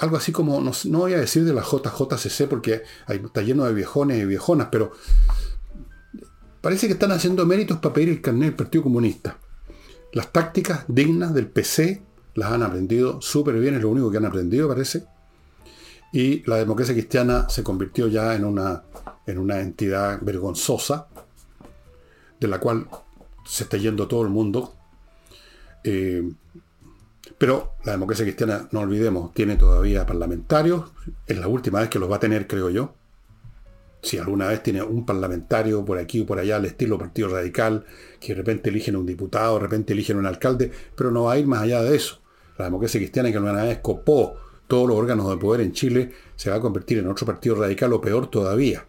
[0.00, 4.22] algo así como, no, voy a decir de la JJCC porque está lleno de viejones
[4.22, 4.92] y viejonas, pero
[6.64, 9.36] parece que están haciendo méritos para pedir el carnet del Partido Comunista.
[10.14, 12.00] Las tácticas dignas del PC
[12.36, 15.04] las han aprendido súper bien, es lo único que han aprendido, parece.
[16.10, 18.82] Y la democracia cristiana se convirtió ya en una,
[19.26, 21.08] en una entidad vergonzosa,
[22.40, 22.88] de la cual
[23.44, 24.74] se está yendo todo el mundo.
[25.84, 26.26] Eh,
[27.36, 30.92] pero la democracia cristiana, no olvidemos, tiene todavía parlamentarios.
[31.26, 32.94] Es la última vez que los va a tener, creo yo.
[34.04, 37.86] Si alguna vez tiene un parlamentario por aquí o por allá, al estilo Partido Radical,
[38.20, 41.38] que de repente eligen un diputado, de repente eligen un alcalde, pero no va a
[41.38, 42.20] ir más allá de eso.
[42.58, 44.36] La democracia cristiana que alguna vez copó
[44.66, 47.94] todos los órganos de poder en Chile, se va a convertir en otro partido radical
[47.94, 48.84] o peor todavía.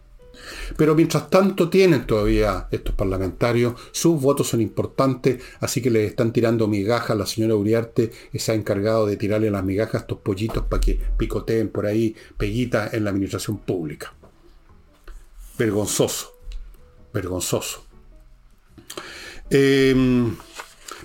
[0.76, 6.32] Pero mientras tanto tienen todavía estos parlamentarios, sus votos son importantes, así que les están
[6.32, 7.16] tirando migajas.
[7.16, 11.00] La señora Uriarte se ha encargado de tirarle las migajas a estos pollitos para que
[11.16, 14.14] picoteen por ahí peguitas en la administración pública.
[15.58, 16.32] Vergonzoso,
[17.12, 17.84] vergonzoso.
[19.48, 19.94] Eh,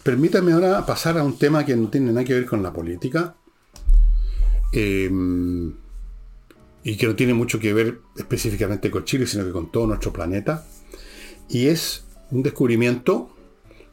[0.03, 3.35] permítame ahora pasar a un tema que no tiene nada que ver con la política.
[4.73, 5.09] Eh,
[6.83, 10.11] y que no tiene mucho que ver específicamente con Chile, sino que con todo nuestro
[10.11, 10.65] planeta.
[11.49, 13.29] Y es un descubrimiento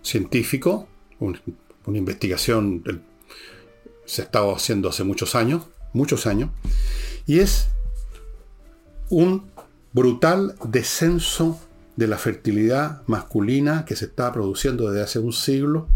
[0.02, 2.98] científico, una investigación que
[4.06, 6.50] se ha estado haciendo hace muchos años, muchos años,
[7.26, 7.68] y es
[9.10, 9.50] un
[9.92, 11.60] brutal descenso
[11.96, 15.88] de la fertilidad masculina que se está produciendo desde hace un siglo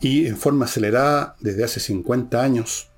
[0.00, 2.88] y en forma acelerada desde hace 50 años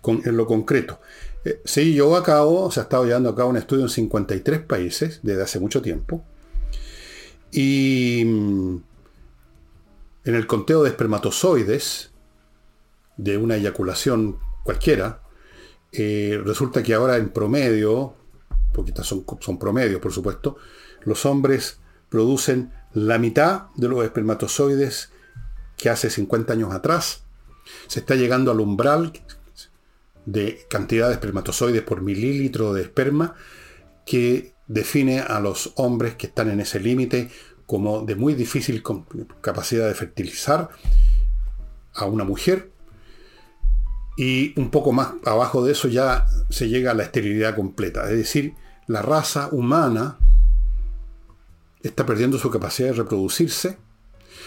[0.00, 1.00] con, en lo concreto.
[1.44, 4.60] Eh, sí, llevó a cabo, se ha estado llevando a cabo un estudio en 53
[4.60, 6.24] países desde hace mucho tiempo.
[7.50, 8.76] Y mm,
[10.24, 12.10] en el conteo de espermatozoides
[13.16, 15.20] de una eyaculación cualquiera,
[15.92, 18.14] eh, resulta que ahora en promedio,
[18.72, 20.56] porque son, son promedios por supuesto,
[21.02, 25.10] los hombres producen la mitad de los espermatozoides
[25.76, 27.24] que hace 50 años atrás.
[27.86, 29.12] Se está llegando al umbral
[30.26, 33.34] de cantidad de espermatozoides por mililitro de esperma
[34.06, 37.30] que define a los hombres que están en ese límite
[37.66, 38.82] como de muy difícil
[39.40, 40.70] capacidad de fertilizar
[41.94, 42.70] a una mujer
[44.16, 48.04] y un poco más abajo de eso ya se llega a la esterilidad completa.
[48.10, 48.54] Es decir,
[48.86, 50.18] la raza humana
[51.82, 53.78] está perdiendo su capacidad de reproducirse.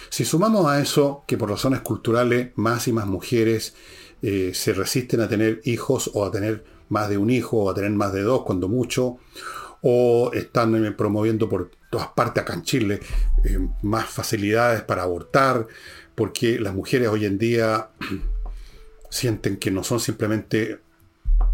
[0.09, 3.75] Si sumamos a eso que por razones culturales más y más mujeres
[4.21, 7.73] eh, se resisten a tener hijos o a tener más de un hijo o a
[7.73, 9.17] tener más de dos cuando mucho,
[9.81, 12.99] o están promoviendo por todas partes acá en Chile
[13.43, 15.67] eh, más facilidades para abortar,
[16.15, 17.89] porque las mujeres hoy en día
[19.09, 20.79] sienten que no son simplemente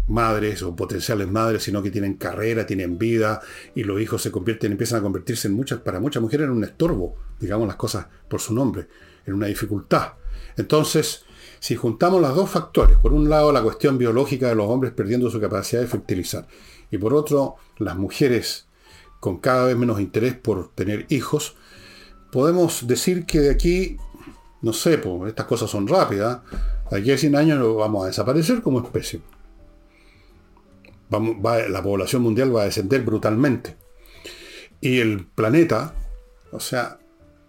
[0.08, 3.40] madres o potenciales madres, sino que tienen carrera, tienen vida
[3.74, 6.64] y los hijos se convierten, empiezan a convertirse en muchas, para muchas mujeres en un
[6.64, 8.88] estorbo, digamos las cosas por su nombre,
[9.26, 10.14] en una dificultad.
[10.56, 11.24] Entonces,
[11.60, 15.30] si juntamos los dos factores, por un lado la cuestión biológica de los hombres perdiendo
[15.30, 16.46] su capacidad de fertilizar,
[16.90, 18.66] y por otro las mujeres
[19.20, 21.54] con cada vez menos interés por tener hijos,
[22.32, 23.96] podemos decir que de aquí,
[24.62, 26.40] no sé, estas cosas son rápidas,
[26.90, 29.20] de aquí a 100 años vamos a desaparecer como especie.
[31.12, 33.76] La población mundial va a descender brutalmente.
[34.80, 35.94] Y el planeta,
[36.50, 36.98] o sea,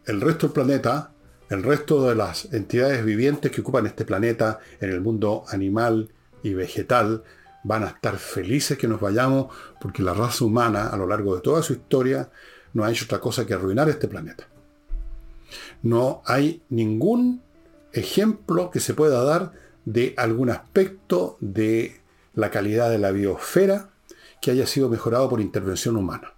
[0.05, 1.13] el resto del planeta
[1.53, 6.09] el resto de las entidades vivientes que ocupan este planeta en el mundo animal
[6.41, 7.23] y vegetal
[7.63, 11.41] van a estar felices que nos vayamos porque la raza humana a lo largo de
[11.41, 12.29] toda su historia
[12.73, 14.47] no ha hecho otra cosa que arruinar este planeta.
[15.83, 17.43] No hay ningún
[17.91, 19.51] ejemplo que se pueda dar
[19.85, 22.01] de algún aspecto de
[22.33, 23.89] la calidad de la biosfera
[24.41, 26.33] que haya sido mejorado por intervención humana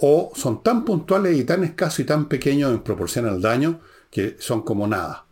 [0.00, 4.36] o son tan puntuales y tan escasos y tan pequeños en proporción al daño que
[4.40, 5.26] son como nada.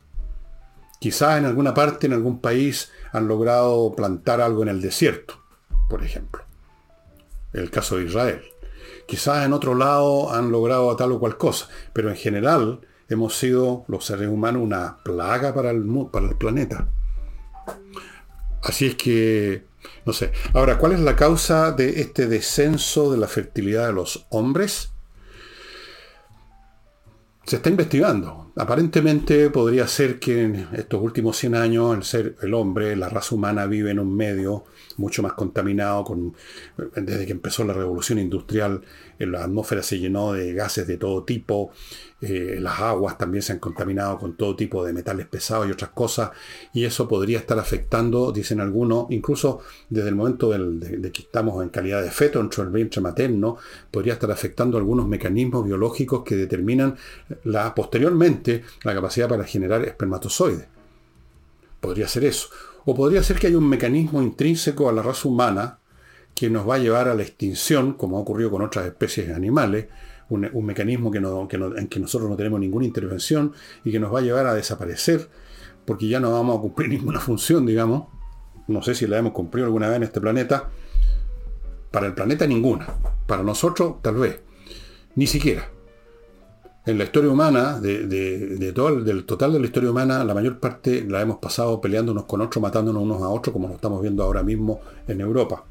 [1.01, 5.42] Quizás en alguna parte, en algún país, han logrado plantar algo en el desierto,
[5.88, 6.42] por ejemplo.
[7.53, 8.42] El caso de Israel.
[9.07, 13.85] Quizás en otro lado han logrado tal o cual cosa, pero en general hemos sido
[13.88, 16.88] los seres humanos una plaga para el, para el planeta.
[18.62, 19.64] Así es que
[20.05, 20.33] No sé.
[20.55, 24.90] Ahora, ¿cuál es la causa de este descenso de la fertilidad de los hombres?
[27.44, 28.48] Se está investigando.
[28.59, 33.37] Aparentemente podría ser que en estos últimos 100 años el ser, el hombre, la raza
[33.37, 34.64] humana vive en un medio
[34.97, 36.03] mucho más contaminado.
[36.03, 36.35] Con,
[36.97, 38.83] desde que empezó la revolución industrial,
[39.18, 41.71] la atmósfera se llenó de gases de todo tipo,
[42.21, 45.90] eh, las aguas también se han contaminado con todo tipo de metales pesados y otras
[45.90, 46.31] cosas,
[46.73, 51.68] y eso podría estar afectando, dicen algunos, incluso desde el momento de, que estamos en
[51.68, 53.57] calidad de feto dentro del vientre materno,
[53.90, 56.97] podría estar afectando algunos mecanismos biológicos que determinan
[57.44, 58.48] la, posteriormente
[58.83, 60.67] la capacidad para generar espermatozoides.
[61.81, 62.49] Podría ser eso.
[62.85, 65.79] O podría ser que hay un mecanismo intrínseco a la raza humana
[66.35, 69.87] que nos va a llevar a la extinción, como ha ocurrido con otras especies animales,
[70.31, 73.53] un, mecanismo que en que nosotros no tenemos ninguna intervención
[73.85, 75.29] y que nos va a llevar a desaparecer,
[75.85, 78.09] porque ya no vamos a cumplir ninguna función, digamos.
[78.69, 80.69] No sé si la hemos cumplido alguna vez en este planeta.
[81.91, 82.87] Para el planeta ninguna.
[83.27, 84.41] Para nosotros tal vez.
[85.15, 85.71] Ni siquiera
[86.88, 91.05] en la historia humana, de, todo, del total de la historia humana, la mayor parte
[91.07, 94.42] la hemos pasado peleándonos con otros, matándonos unos a otros, como lo estamos viendo ahora
[94.42, 95.64] mismo en Europa.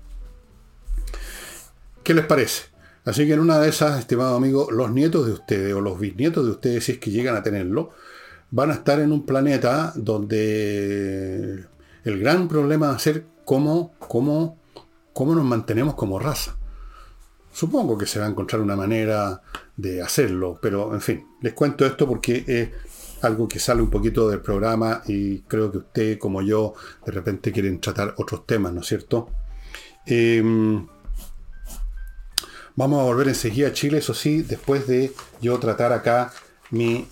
[2.03, 2.65] ¿Qué les parece?
[3.03, 6.45] Así que en una de esas, estimado amigo, los nietos de ustedes o los bisnietos
[6.45, 7.89] de ustedes, si es que llegan a tenerlo,
[8.51, 11.65] van a estar en un planeta donde
[12.03, 14.59] el gran problema va a ser cómo, cómo,
[15.13, 16.56] cómo nos mantenemos como raza.
[17.57, 19.41] Supongo que se va a encontrar una manera
[19.75, 22.69] de hacerlo, pero en fin, les cuento esto porque es
[23.25, 27.51] algo que sale un poquito del programa y creo que usted, como yo, de repente
[27.51, 29.31] quieren tratar otros temas, ¿no es cierto?
[30.05, 30.85] Em,
[32.75, 36.31] vamos a volver enseguida a Chile, eso sí, después de yo tratar acá
[36.69, 37.07] mi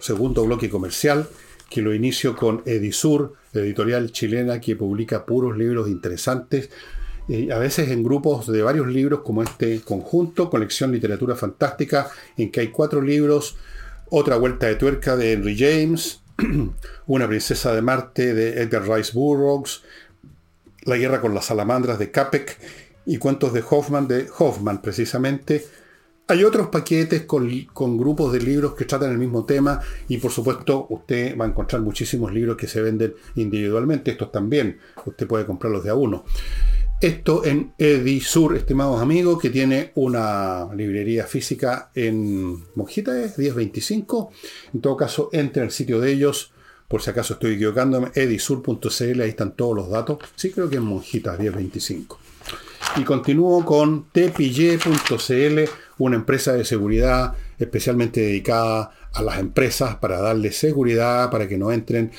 [0.00, 1.28] segundo bloque comercial,
[1.70, 6.68] que lo inicio con Edisur, editorial chilena que publica puros libros interesantes
[7.50, 12.60] a veces en grupos de varios libros como este conjunto, colección literatura fantástica, en que
[12.60, 13.56] hay cuatro libros,
[14.10, 16.20] otra vuelta de tuerca de Henry James,
[17.06, 19.82] una princesa de Marte de Edgar Rice Burroughs,
[20.82, 22.58] la guerra con las salamandras de Capek
[23.06, 25.64] y cuentos de Hoffman de Hoffman precisamente.
[26.28, 30.30] Hay otros paquetes con, con, grupos de libros que tratan el mismo tema y por
[30.30, 35.44] supuesto usted va a encontrar muchísimos libros que se venden individualmente, estos también, usted puede
[35.46, 36.24] comprarlos de a uno.
[37.02, 44.30] Esto en Edisur, estimados amigos, que tiene una librería física en Monjita, es 1025.
[44.72, 46.52] En todo caso, entre al sitio de ellos,
[46.86, 50.18] por si acaso estoy equivocándome, edisur.cl, ahí están todos los datos.
[50.36, 52.20] Sí, creo que en Monjita, 1025.
[52.98, 55.70] Y continúo con tpille.cl,
[56.04, 61.70] una empresa de seguridad especialmente dedicada a las empresas para darle seguridad, para que no
[61.70, 62.10] entren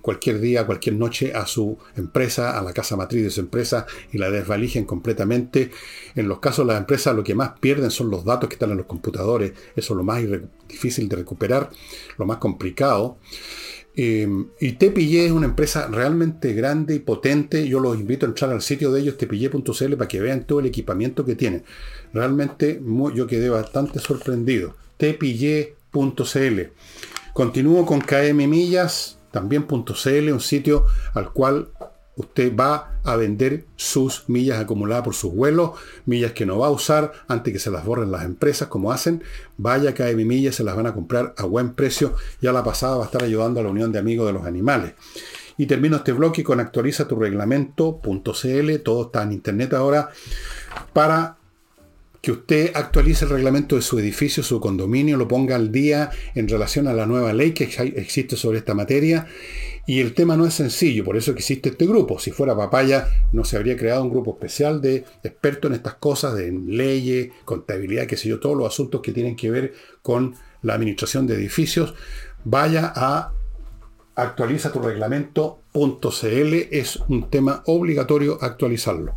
[0.00, 4.18] cualquier día, cualquier noche a su empresa, a la casa matriz de su empresa y
[4.18, 5.70] la desvalijen completamente.
[6.14, 8.70] En los casos de las empresas lo que más pierden son los datos que están
[8.70, 9.52] en los computadores.
[9.74, 10.22] Eso es lo más
[10.68, 11.70] difícil de recuperar,
[12.18, 13.18] lo más complicado.
[13.94, 14.26] Eh,
[14.58, 17.68] y Tepille es una empresa realmente grande y potente.
[17.68, 20.66] Yo los invito a entrar al sitio de ellos, tepille.cl, para que vean todo el
[20.66, 21.64] equipamiento que tienen.
[22.12, 22.80] Realmente
[23.14, 24.74] yo quedé bastante sorprendido.
[24.96, 26.60] tepille.cl.
[27.32, 31.68] Continúo con KM Millas, también.cl, un sitio al cual
[32.16, 35.72] usted va a vender sus millas acumuladas por sus vuelos,
[36.06, 39.22] millas que no va a usar antes que se las borren las empresas como hacen.
[39.56, 42.14] Vaya que hay millas, se las van a comprar a buen precio.
[42.40, 44.94] Ya la pasada va a estar ayudando a la Unión de Amigos de los Animales.
[45.56, 48.82] Y termino este bloque con actualiza tu reglamento.cl.
[48.82, 50.10] Todo está en internet ahora
[50.92, 51.36] para
[52.20, 56.48] que usted actualice el reglamento de su edificio, su condominio, lo ponga al día en
[56.48, 57.64] relación a la nueva ley que
[57.96, 59.26] existe sobre esta materia
[59.86, 62.18] y el tema no es sencillo, por eso existe este grupo.
[62.18, 66.34] Si fuera papaya, no se habría creado un grupo especial de expertos en estas cosas,
[66.34, 70.74] de leyes, contabilidad, qué sé yo, todos los asuntos que tienen que ver con la
[70.74, 71.94] administración de edificios.
[72.44, 73.32] Vaya a
[74.14, 79.14] actualiza tu reglamento.cl, es un tema obligatorio actualizarlo.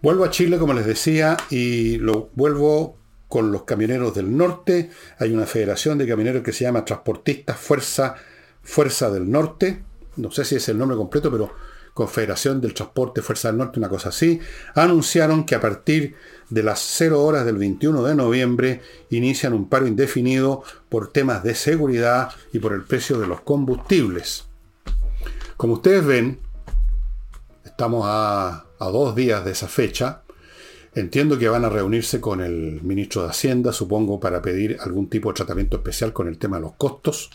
[0.00, 2.97] Vuelvo a Chile, como les decía, y lo vuelvo
[3.28, 4.90] con los camioneros del norte.
[5.18, 8.16] Hay una federación de camioneros que se llama Transportistas Fuerza,
[8.62, 9.82] Fuerza del Norte.
[10.16, 11.52] No sé si es el nombre completo, pero
[11.94, 14.40] Confederación del Transporte Fuerza del Norte, una cosa así.
[14.74, 16.14] Anunciaron que a partir
[16.48, 21.54] de las 0 horas del 21 de noviembre inician un paro indefinido por temas de
[21.54, 24.46] seguridad y por el precio de los combustibles.
[25.56, 26.38] Como ustedes ven,
[27.64, 30.22] estamos a, a dos días de esa fecha
[30.98, 35.28] Entiendo que van a reunirse con el ministro de Hacienda, supongo, para pedir algún tipo
[35.28, 37.30] de tratamiento especial con el tema de los costos,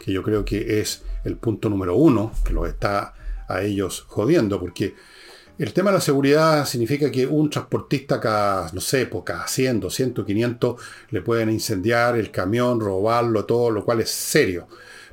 [0.00, 3.14] que yo creo que es el punto número uno, que lo está
[3.46, 4.96] a ellos jodiendo, porque
[5.58, 9.78] el tema de la seguridad significa que un transportista cada, no sé, por cada 100,
[9.78, 14.66] 200, 500 le pueden incendiar el camión, robarlo, todo, lo cual es serio.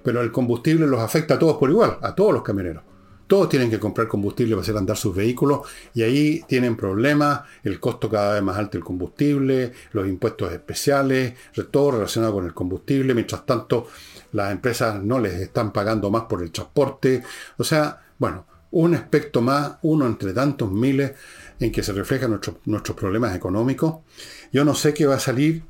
[0.04, 2.91] Pero el combustible los afecta a todos por igual, a todos los camioneros.
[3.32, 5.62] Todos tienen que comprar combustible para hacer andar sus vehículos
[5.94, 11.36] y ahí tienen problemas, el costo cada vez más alto del combustible, los impuestos especiales,
[11.72, 13.14] todo relacionado con el combustible.
[13.14, 13.88] Mientras tanto,
[14.34, 17.24] las empresas no les están pagando más por el transporte.
[17.58, 21.14] O sea, bueno, un aspecto más, uno entre tantos miles
[21.58, 24.00] en que se reflejan nuestros problemas económicos.
[24.52, 25.64] Yo no sé qué va a salir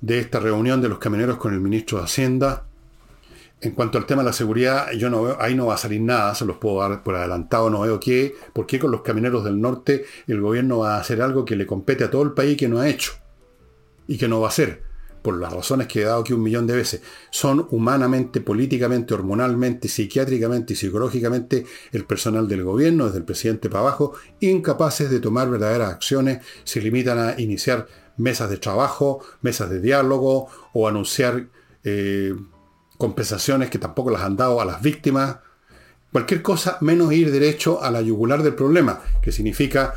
[0.00, 2.64] de esta reunión de los camioneros con el ministro de Hacienda.
[3.60, 6.00] En cuanto al tema de la seguridad, yo no veo, ahí no va a salir
[6.00, 9.42] nada, se los puedo dar por adelantado, no veo qué, por qué con los camioneros
[9.42, 12.58] del norte el gobierno va a hacer algo que le compete a todo el país
[12.58, 13.12] que no ha hecho
[14.06, 14.82] y que no va a hacer,
[15.24, 17.00] por las razones que he dado aquí un millón de veces.
[17.30, 23.80] Son humanamente, políticamente, hormonalmente, psiquiátricamente y psicológicamente el personal del gobierno, desde el presidente para
[23.80, 27.86] abajo, incapaces de tomar verdaderas acciones, se limitan a iniciar
[28.18, 31.46] mesas de trabajo, mesas de diálogo o anunciar...
[31.82, 32.34] Eh,
[33.04, 35.36] compensaciones que tampoco las han dado a las víctimas,
[36.10, 39.92] cualquier cosa menos ir derecho a la yugular del problema, que significa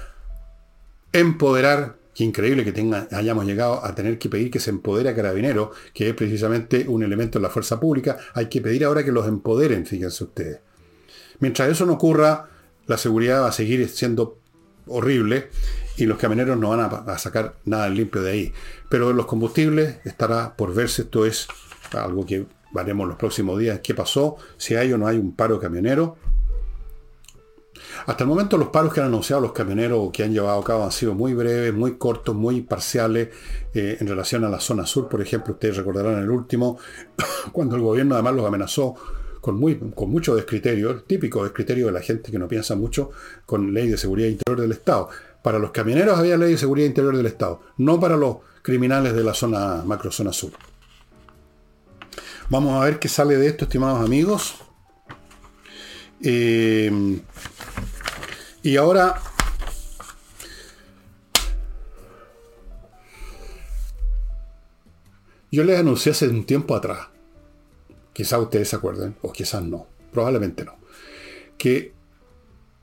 [1.14, 5.16] empoderar, qué increíble que tenga, hayamos llegado a tener que pedir que se empodere a
[5.16, 9.14] Carabinero, que es precisamente un elemento de la fuerza pública, hay que pedir ahora que
[9.14, 10.60] los empoderen, fíjense ustedes.
[11.40, 12.50] Mientras eso no ocurra,
[12.88, 14.38] la seguridad va a seguir siendo
[14.88, 15.48] horrible
[15.96, 18.54] y los camioneros no van a sacar nada limpio de ahí.
[18.90, 21.48] Pero los combustibles estará por verse, esto es
[21.94, 25.60] algo que Veremos los próximos días qué pasó, si hay o no hay un paro
[25.60, 26.18] camionero.
[28.06, 30.64] Hasta el momento los paros que han anunciado los camioneros o que han llevado a
[30.64, 33.30] cabo han sido muy breves, muy cortos, muy parciales
[33.74, 35.10] eh, en relación a la zona sur.
[35.10, 36.78] Por ejemplo, ustedes recordarán el último,
[37.52, 38.96] cuando el gobierno además los amenazó
[39.42, 43.12] con, muy, con mucho descriterio, el típico descriterio de la gente que no piensa mucho,
[43.46, 45.10] con ley de seguridad interior del Estado.
[45.42, 49.24] Para los camioneros había ley de seguridad interior del Estado, no para los criminales de
[49.24, 50.52] la zona macrozona sur.
[52.50, 54.56] Vamos a ver qué sale de esto, estimados amigos.
[56.24, 57.20] Eh,
[58.64, 59.22] y ahora...
[65.52, 67.08] Yo les anuncié hace un tiempo atrás,
[68.12, 70.76] quizás ustedes se acuerden, o quizás no, probablemente no,
[71.58, 71.94] que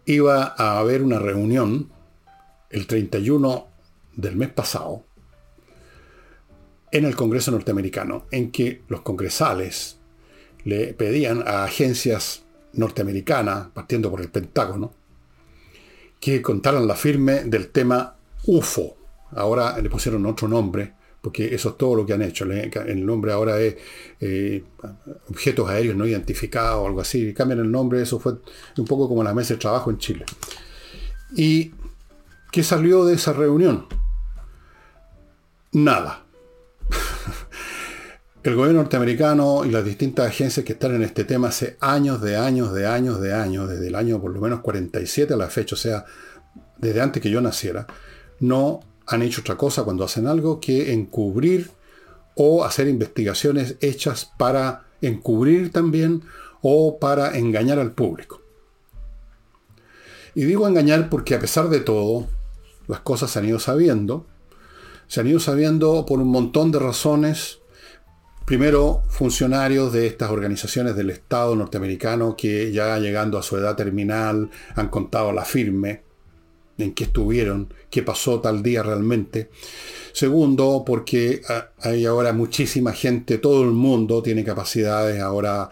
[0.06, 1.90] iba a haber una reunión
[2.70, 3.68] el 31
[4.16, 5.04] del mes pasado
[6.94, 9.98] en el Congreso norteamericano, en que los congresales
[10.62, 14.92] le pedían a agencias norteamericanas, partiendo por el Pentágono,
[16.20, 18.14] que contaran la firme del tema
[18.46, 18.96] UFO.
[19.32, 22.44] Ahora le pusieron otro nombre, porque eso es todo lo que han hecho.
[22.44, 23.76] El nombre ahora es
[24.20, 24.62] eh,
[25.28, 27.34] objetos aéreos no identificados o algo así.
[27.34, 28.34] Cambian el nombre, eso fue
[28.78, 30.24] un poco como la mesa de trabajo en Chile.
[31.34, 31.72] ¿Y
[32.52, 33.86] qué salió de esa reunión?
[35.72, 36.23] Nada.
[38.42, 42.36] El gobierno norteamericano y las distintas agencias que están en este tema hace años, de
[42.36, 45.74] años, de años, de años, desde el año por lo menos 47 a la fecha,
[45.74, 46.04] o sea,
[46.76, 47.86] desde antes que yo naciera,
[48.40, 51.70] no han hecho otra cosa cuando hacen algo que encubrir
[52.34, 56.22] o hacer investigaciones hechas para encubrir también
[56.60, 58.42] o para engañar al público.
[60.34, 62.26] Y digo engañar porque a pesar de todo,
[62.88, 64.26] las cosas se han ido sabiendo,
[65.06, 67.60] se han ido sabiendo por un montón de razones,
[68.44, 74.50] primero funcionarios de estas organizaciones del Estado norteamericano que ya llegando a su edad terminal
[74.74, 76.02] han contado la firme
[76.78, 79.50] en qué estuvieron, qué pasó tal día realmente.
[80.12, 81.42] Segundo, porque
[81.80, 85.68] hay ahora muchísima gente, todo el mundo tiene capacidades ahora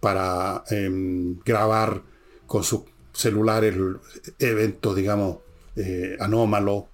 [0.00, 2.02] para em, grabar
[2.46, 3.74] con sus celulares
[4.38, 5.38] eventos, digamos,
[5.76, 6.84] eh, anómalos.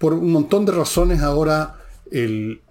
[0.00, 1.76] Por un montón de razones ahora
[2.10, 2.62] el,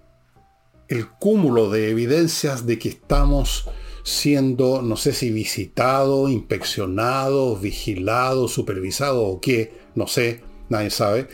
[0.88, 3.68] el cúmulo de evidencias de que estamos
[4.02, 11.28] siendo, no sé si visitado, inspeccionado, vigilado, supervisado o qué, no sé, nadie sabe,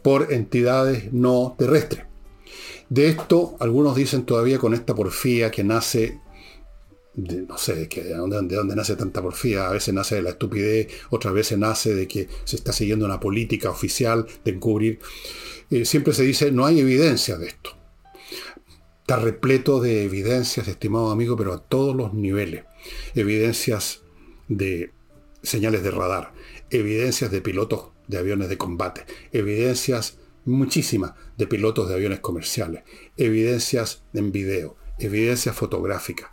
[0.00, 2.06] por entidades no terrestres.
[2.88, 6.18] De esto, algunos dicen todavía con esta porfía que nace,
[7.14, 11.58] no sé de, dónde, nace tanta porfía, a veces nace de la estupidez, otras veces
[11.58, 14.98] nace de que se está siguiendo una política oficial de encubrir.
[15.70, 17.82] Eh, siempre se dice, no hay evidencia de esto
[19.02, 22.64] Está repleto de evidencias, estimado amigo, pero a todos los niveles.
[23.16, 24.02] Evidencias
[24.46, 24.92] de
[25.42, 26.32] señales de radar,
[26.70, 32.84] evidencias de pilotos de aviones de combate, evidencias muchísimas de pilotos de aviones comerciales,
[33.16, 36.30] evidencias en video, evidencias fotográficas,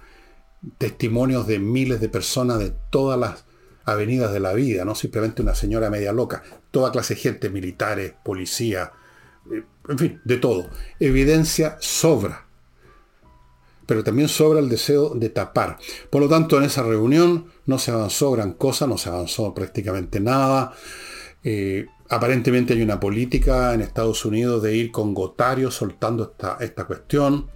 [0.77, 3.45] testimonios de miles de personas de todas las
[3.85, 6.43] avenidas de la vida, no simplemente una señora media loca.
[6.71, 8.91] Toda clase de gente, militares, policía,
[9.51, 10.69] eh, en fin, de todo.
[10.99, 12.45] Evidencia sobra.
[13.85, 15.77] Pero también sobra el deseo de tapar.
[16.11, 20.19] Por lo tanto, en esa reunión no se avanzó gran cosa, no se avanzó prácticamente
[20.19, 20.73] nada.
[21.43, 26.85] Eh, aparentemente hay una política en Estados Unidos de ir con gotario soltando esta, esta
[26.85, 27.49] cuestión.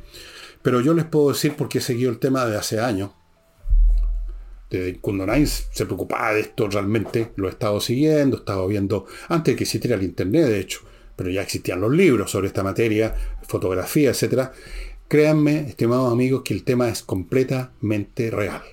[0.64, 3.11] Pero yo les puedo decir porque he seguido el tema de hace años.
[4.70, 9.53] Desde cuando se preocupaba de esto realmente, lo he estado siguiendo, he estado viendo, antes
[9.53, 10.80] de que existiera el Internet, de hecho,
[11.16, 14.49] pero ya existían los libros sobre esta materia, fotografía, etc.
[15.07, 18.64] Créanme, estimados amigos, que el tema es completamente real.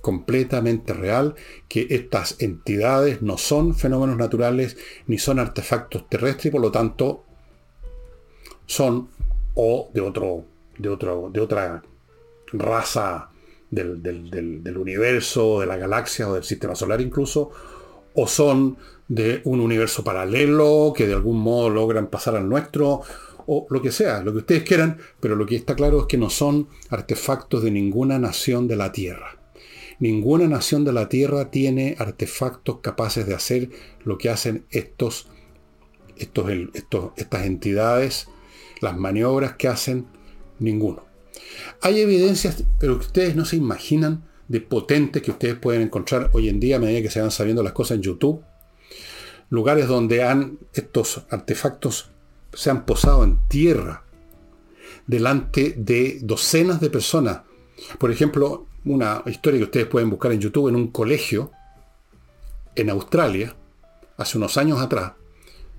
[0.00, 1.34] Completamente real,
[1.68, 7.24] que estas entidades no son fenómenos naturales ni son artefactos terrestres y por lo tanto
[8.64, 9.10] son
[9.54, 10.46] o de otro
[10.80, 11.82] de, otro, de otra
[12.52, 13.30] raza
[13.70, 17.50] del, del, universo, de la galaxia o del sistema solar incluso,
[18.14, 18.76] o son
[19.08, 23.02] de un universo paralelo que de algún modo logran pasar al nuestro,
[23.46, 26.18] o lo que sea, lo que ustedes quieran, pero lo que está claro es que
[26.18, 29.36] no son artefactos de ninguna nación de la Tierra.
[29.98, 33.70] Ninguna nación de la Tierra tiene artefactos capaces de hacer
[34.04, 35.28] lo que hacen estos,
[36.16, 38.28] estos, estos estas entidades,
[38.80, 40.06] las maniobras que hacen
[40.60, 41.04] Ninguno.
[41.82, 46.48] Hay evidencias, pero que ustedes no se imaginan de potentes que ustedes pueden encontrar hoy
[46.48, 48.42] en día a medida que se van sabiendo las cosas en YouTube.
[49.48, 52.10] Lugares donde han estos artefactos
[52.52, 54.04] se han posado en tierra
[55.06, 57.42] delante de docenas de personas.
[57.98, 61.52] Por ejemplo, una historia que ustedes pueden buscar en YouTube en un colegio
[62.74, 63.54] en Australia,
[64.16, 65.12] hace unos años atrás,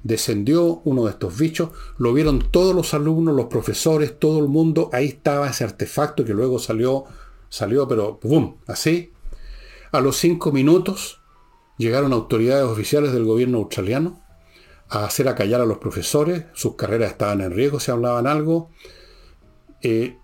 [0.03, 4.89] descendió uno de estos bichos, lo vieron todos los alumnos, los profesores, todo el mundo,
[4.93, 7.05] ahí estaba ese artefacto que luego salió,
[7.49, 8.57] salió, pero ¡boom!
[8.67, 9.11] Así.
[9.91, 11.21] A los cinco minutos
[11.77, 14.21] llegaron autoridades oficiales del gobierno australiano
[14.89, 18.69] a hacer acallar a los profesores, sus carreras estaban en riesgo, se hablaban algo.
[19.81, 20.17] Eh,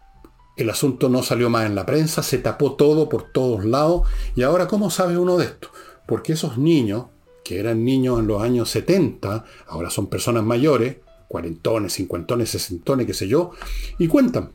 [0.57, 4.07] el asunto no salió más en la prensa, se tapó todo por todos lados.
[4.35, 5.69] Y ahora, ¿cómo sabe uno de esto?
[6.05, 7.05] Porque esos niños,
[7.47, 10.97] que eran niños en los años 70, ahora son personas mayores,
[11.29, 13.51] cuarentones, cincuentones, sesentones, qué sé yo,
[13.97, 14.51] y cuentan.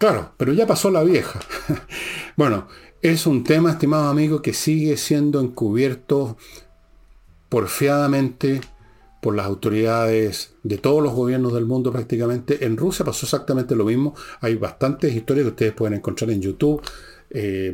[0.00, 1.38] Claro, pero ya pasó la vieja.
[2.36, 2.66] bueno,
[3.00, 6.36] es un tema, estimado amigo, que sigue siendo encubierto
[7.48, 8.60] porfiadamente
[9.22, 12.64] por las autoridades de todos los gobiernos del mundo prácticamente.
[12.64, 14.16] En Rusia pasó exactamente lo mismo.
[14.40, 16.82] Hay bastantes historias que ustedes pueden encontrar en YouTube.
[17.30, 17.72] Eh,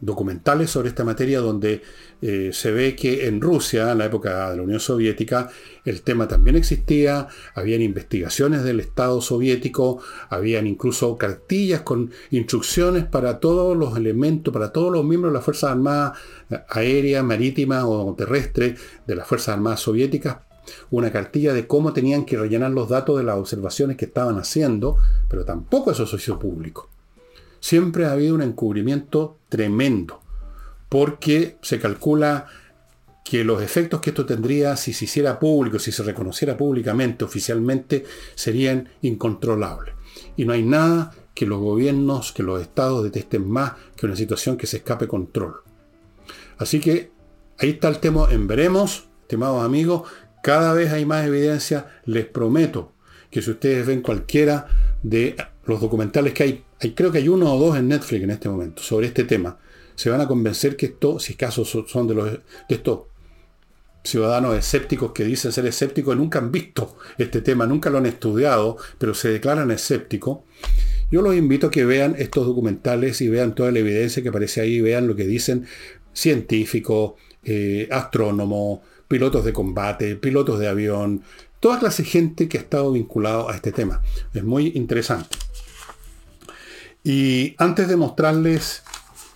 [0.00, 1.82] documentales sobre esta materia donde
[2.20, 5.50] eh, se ve que en Rusia, en la época de la Unión Soviética,
[5.84, 13.40] el tema también existía, habían investigaciones del Estado soviético, habían incluso cartillas con instrucciones para
[13.40, 16.18] todos los elementos, para todos los miembros de las Fuerzas Armadas
[16.68, 20.38] aéreas, marítimas o terrestres de las Fuerzas Armadas soviéticas
[20.90, 24.96] una cartilla de cómo tenían que rellenar los datos de las observaciones que estaban haciendo,
[25.28, 26.91] pero tampoco eso se hizo público
[27.62, 30.20] siempre ha habido un encubrimiento tremendo,
[30.88, 32.48] porque se calcula
[33.24, 38.04] que los efectos que esto tendría si se hiciera público, si se reconociera públicamente, oficialmente,
[38.34, 39.94] serían incontrolables.
[40.36, 44.56] Y no hay nada que los gobiernos, que los estados detesten más que una situación
[44.56, 45.62] que se escape control.
[46.58, 47.12] Así que
[47.58, 50.10] ahí está el tema en veremos, estimados amigos,
[50.42, 52.92] cada vez hay más evidencia, les prometo
[53.30, 54.66] que si ustedes ven cualquiera
[55.02, 58.48] de los documentales que hay creo que hay uno o dos en Netflix en este
[58.48, 59.58] momento sobre este tema,
[59.94, 63.02] se van a convencer que esto, si casos son de, los, estos
[64.04, 68.76] ciudadanos escépticos que dicen ser escépticos, nunca han visto este tema, nunca lo han estudiado,
[68.98, 70.40] pero se declaran escépticos.
[71.10, 74.60] Yo los invito a que vean estos documentales y vean toda la evidencia que aparece
[74.60, 75.66] ahí, vean lo que dicen
[76.12, 77.12] científicos,
[77.44, 81.22] eh, astrónomos, pilotos de combate, pilotos de avión,
[81.60, 84.02] toda clase de gente que ha estado vinculado a este tema.
[84.32, 85.36] Es muy interesante.
[87.04, 88.82] Y antes de mostrarles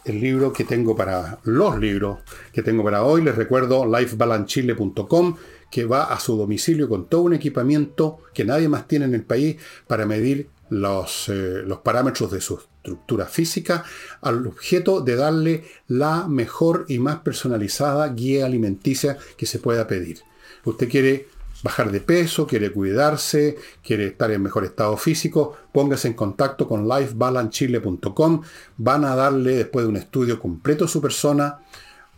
[0.04, 2.20] el libro que tengo para los libros
[2.52, 5.36] que tengo para hoy, les recuerdo lifebalancechile.com
[5.70, 9.24] que va a su domicilio con todo un equipamiento que nadie más tiene en el
[9.24, 9.56] país
[9.88, 13.84] para medir los, eh, los parámetros de su estructura física
[14.20, 20.20] al objeto de darle la mejor y más personalizada guía alimenticia que se pueda pedir.
[20.64, 21.28] Usted quiere
[21.62, 26.88] bajar de peso, quiere cuidarse, quiere estar en mejor estado físico, póngase en contacto con
[26.88, 28.42] lifebalancechile.com.
[28.76, 31.60] Van a darle, después de un estudio completo de su persona,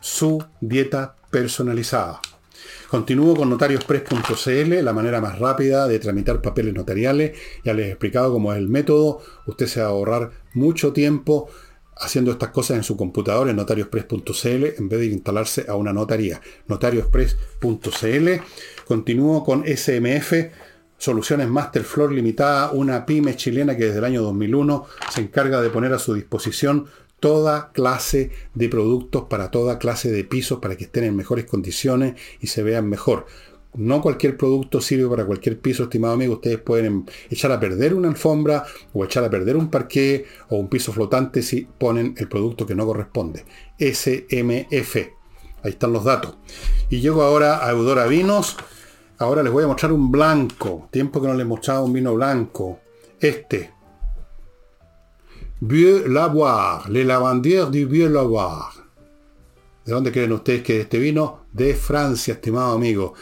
[0.00, 2.20] su dieta personalizada.
[2.88, 7.36] Continúo con notariospress.cl, la manera más rápida de tramitar papeles notariales.
[7.62, 9.20] Ya les he explicado cómo es el método.
[9.46, 11.50] Usted se va a ahorrar mucho tiempo
[12.00, 16.40] haciendo estas cosas en su computador en notariospress.cl en vez de instalarse a una notaría.
[16.66, 18.28] notariospress.cl.
[18.86, 20.32] Continúo con SMF,
[20.96, 25.70] Soluciones Master Floor Limitada, una pyme chilena que desde el año 2001 se encarga de
[25.70, 26.86] poner a su disposición
[27.20, 32.14] toda clase de productos para toda clase de pisos para que estén en mejores condiciones
[32.40, 33.26] y se vean mejor.
[33.78, 36.34] No cualquier producto sirve para cualquier piso, estimado amigo.
[36.34, 40.66] Ustedes pueden echar a perder una alfombra o echar a perder un parqué o un
[40.66, 43.44] piso flotante si ponen el producto que no corresponde.
[43.78, 44.96] SMF.
[45.62, 46.34] Ahí están los datos.
[46.90, 48.56] Y llego ahora a Eudora Vinos.
[49.16, 50.88] Ahora les voy a mostrar un blanco.
[50.90, 52.80] Tiempo que no les mostraba un vino blanco.
[53.20, 53.70] Este.
[55.60, 56.90] Vieux Lavoir.
[56.90, 58.72] Le Lavandier du Vieux Lavoir.
[59.84, 61.44] ¿De dónde creen ustedes que es este vino?
[61.52, 63.14] De Francia, estimado amigo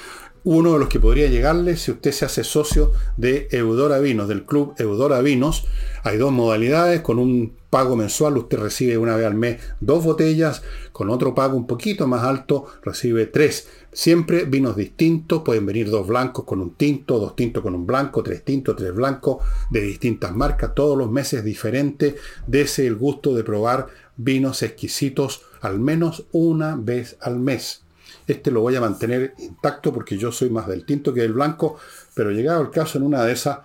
[0.46, 4.44] uno de los que podría llegarle si usted se hace socio de Eudora Vinos, del
[4.44, 5.64] club Eudora Vinos.
[6.04, 10.62] Hay dos modalidades, con un pago mensual usted recibe una vez al mes dos botellas,
[10.92, 13.66] con otro pago un poquito más alto recibe tres.
[13.92, 18.22] Siempre vinos distintos, pueden venir dos blancos con un tinto, dos tintos con un blanco,
[18.22, 19.38] tres tintos, tres blancos,
[19.70, 22.14] de distintas marcas, todos los meses diferentes.
[22.46, 27.85] Dese el gusto de probar vinos exquisitos al menos una vez al mes.
[28.26, 31.76] Este lo voy a mantener intacto porque yo soy más del tinto que del blanco,
[32.14, 33.58] pero llegado el caso en una de esas,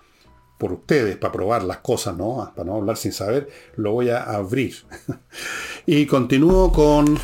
[0.58, 2.52] por ustedes, para probar las cosas, ¿no?
[2.56, 4.76] Para no hablar sin saber, lo voy a abrir.
[5.86, 7.18] y continúo con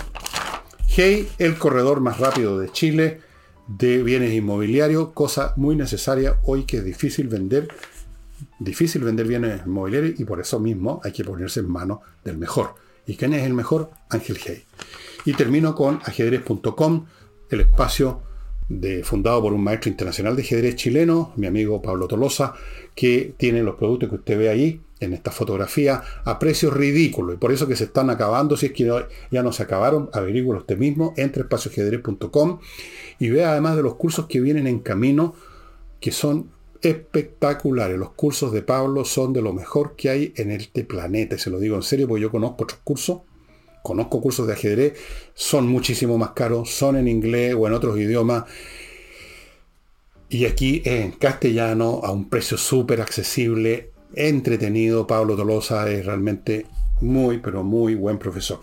[0.88, 3.22] Hey, el corredor más rápido de Chile
[3.68, 7.68] de bienes inmobiliarios, cosa muy necesaria hoy que es difícil vender,
[8.60, 12.76] difícil vender bienes inmobiliarios y por eso mismo hay que ponerse en manos del mejor.
[13.06, 13.92] ¿Y quién es el mejor?
[14.10, 14.64] Ángel Hey.
[15.26, 17.06] Y termino con ajedrez.com,
[17.50, 18.22] el espacio
[18.70, 22.54] de, fundado por un maestro internacional de ajedrez chileno, mi amigo Pablo Tolosa,
[22.96, 27.38] que tiene los productos que usted ve ahí en esta fotografía a precios ridículos y
[27.38, 30.78] por eso que se están acabando, si es que ya no se acabaron, averigüelo usted
[30.78, 32.60] mismo, entre espacioajedrez.com
[33.20, 35.36] y vea además de los cursos que vienen en camino,
[36.00, 37.98] que son espectaculares.
[37.98, 41.50] Los cursos de Pablo son de lo mejor que hay en este planeta, y se
[41.50, 43.20] lo digo en serio porque yo conozco otros cursos
[43.88, 45.00] conozco cursos de ajedrez,
[45.34, 48.44] son muchísimo más caros, son en inglés o en otros idiomas.
[50.30, 55.08] Y aquí en castellano, a un precio súper accesible, entretenido.
[55.08, 56.66] Pablo Tolosa es realmente
[57.00, 58.60] muy, pero muy buen profesor.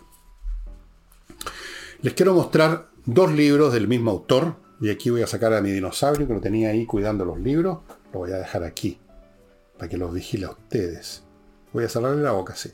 [2.03, 4.57] Les quiero mostrar dos libros del mismo autor.
[4.81, 7.79] Y aquí voy a sacar a mi dinosaurio que lo tenía ahí cuidando los libros.
[8.13, 8.99] Lo voy a dejar aquí,
[9.79, 11.23] para que los vigile a ustedes.
[11.73, 12.71] Voy a cerrarle la boca, sí.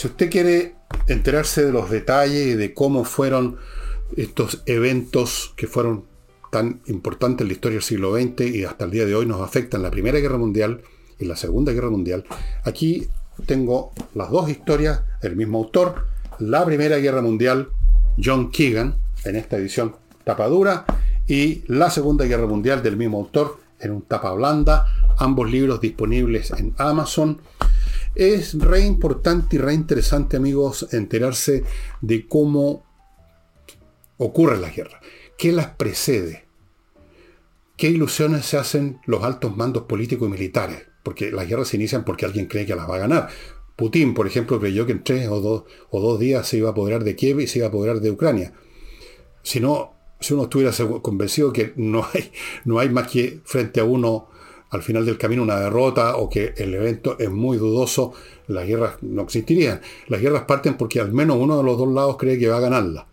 [0.00, 0.76] Si usted quiere
[1.08, 3.58] enterarse de los detalles y de cómo fueron
[4.16, 6.06] estos eventos que fueron
[6.50, 9.42] tan importantes en la historia del siglo XX y hasta el día de hoy nos
[9.42, 10.80] afectan la Primera Guerra Mundial
[11.18, 12.24] y la Segunda Guerra Mundial,
[12.64, 13.08] aquí
[13.44, 16.06] tengo las dos historias del mismo autor.
[16.38, 17.68] La Primera Guerra Mundial,
[18.16, 18.94] John Keegan,
[19.26, 20.86] en esta edición tapadura,
[21.26, 24.86] y la Segunda Guerra Mundial del mismo autor en un tapa blanda,
[25.18, 27.38] ambos libros disponibles en Amazon.
[28.14, 31.64] Es re importante y re interesante, amigos, enterarse
[32.00, 32.84] de cómo
[34.18, 35.00] ocurre la guerra,
[35.38, 36.44] qué las precede,
[37.76, 42.04] qué ilusiones se hacen los altos mandos políticos y militares, porque las guerras se inician
[42.04, 43.28] porque alguien cree que las va a ganar.
[43.76, 46.72] Putin, por ejemplo, creyó que en tres o dos, o dos días se iba a
[46.72, 48.52] apoderar de Kiev y se iba a apoderar de Ucrania.
[49.42, 52.30] Si no, si uno estuviera convencido que no hay,
[52.66, 54.28] no hay más que frente a uno
[54.70, 58.12] al final del camino una derrota o que el evento es muy dudoso,
[58.46, 59.80] las guerras no existirían.
[60.08, 62.60] Las guerras parten porque al menos uno de los dos lados cree que va a
[62.60, 63.06] ganarla.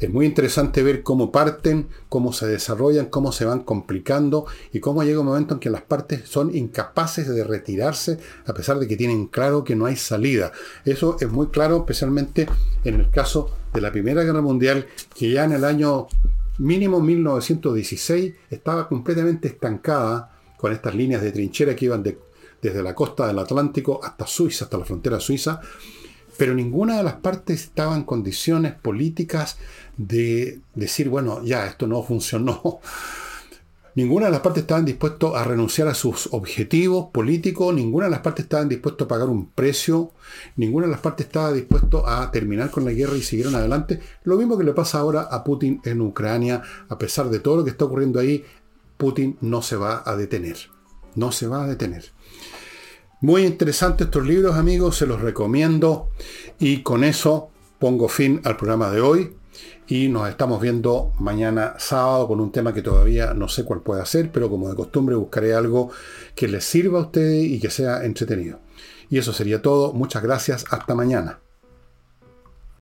[0.00, 5.04] Es muy interesante ver cómo parten, cómo se desarrollan, cómo se van complicando y cómo
[5.04, 8.96] llega un momento en que las partes son incapaces de retirarse a pesar de que
[8.96, 10.50] tienen claro que no hay salida.
[10.84, 12.48] Eso es muy claro especialmente
[12.84, 16.08] en el caso de la Primera Guerra Mundial, que ya en el año
[16.58, 20.31] mínimo 1916 estaba completamente estancada
[20.62, 24.78] con estas líneas de trinchera que iban desde la costa del Atlántico hasta Suiza, hasta
[24.78, 25.60] la frontera suiza,
[26.38, 29.58] pero ninguna de las partes estaba en condiciones políticas
[29.96, 32.78] de decir, bueno, ya, esto no funcionó.
[33.94, 38.20] Ninguna de las partes estaban dispuestos a renunciar a sus objetivos políticos, ninguna de las
[38.20, 40.12] partes estaban dispuestos a pagar un precio,
[40.56, 44.00] ninguna de las partes estaba dispuesto a terminar con la guerra y siguieron adelante.
[44.24, 47.64] Lo mismo que le pasa ahora a Putin en Ucrania, a pesar de todo lo
[47.64, 48.42] que está ocurriendo ahí,
[49.02, 50.56] Putin no se va a detener.
[51.16, 52.12] No se va a detener.
[53.20, 56.10] Muy interesantes estos libros, amigos, se los recomiendo.
[56.60, 57.50] Y con eso
[57.80, 59.36] pongo fin al programa de hoy.
[59.88, 64.06] Y nos estamos viendo mañana sábado con un tema que todavía no sé cuál puede
[64.06, 65.90] ser, pero como de costumbre buscaré algo
[66.36, 68.60] que les sirva a ustedes y que sea entretenido.
[69.10, 69.92] Y eso sería todo.
[69.94, 70.64] Muchas gracias.
[70.70, 71.40] Hasta mañana.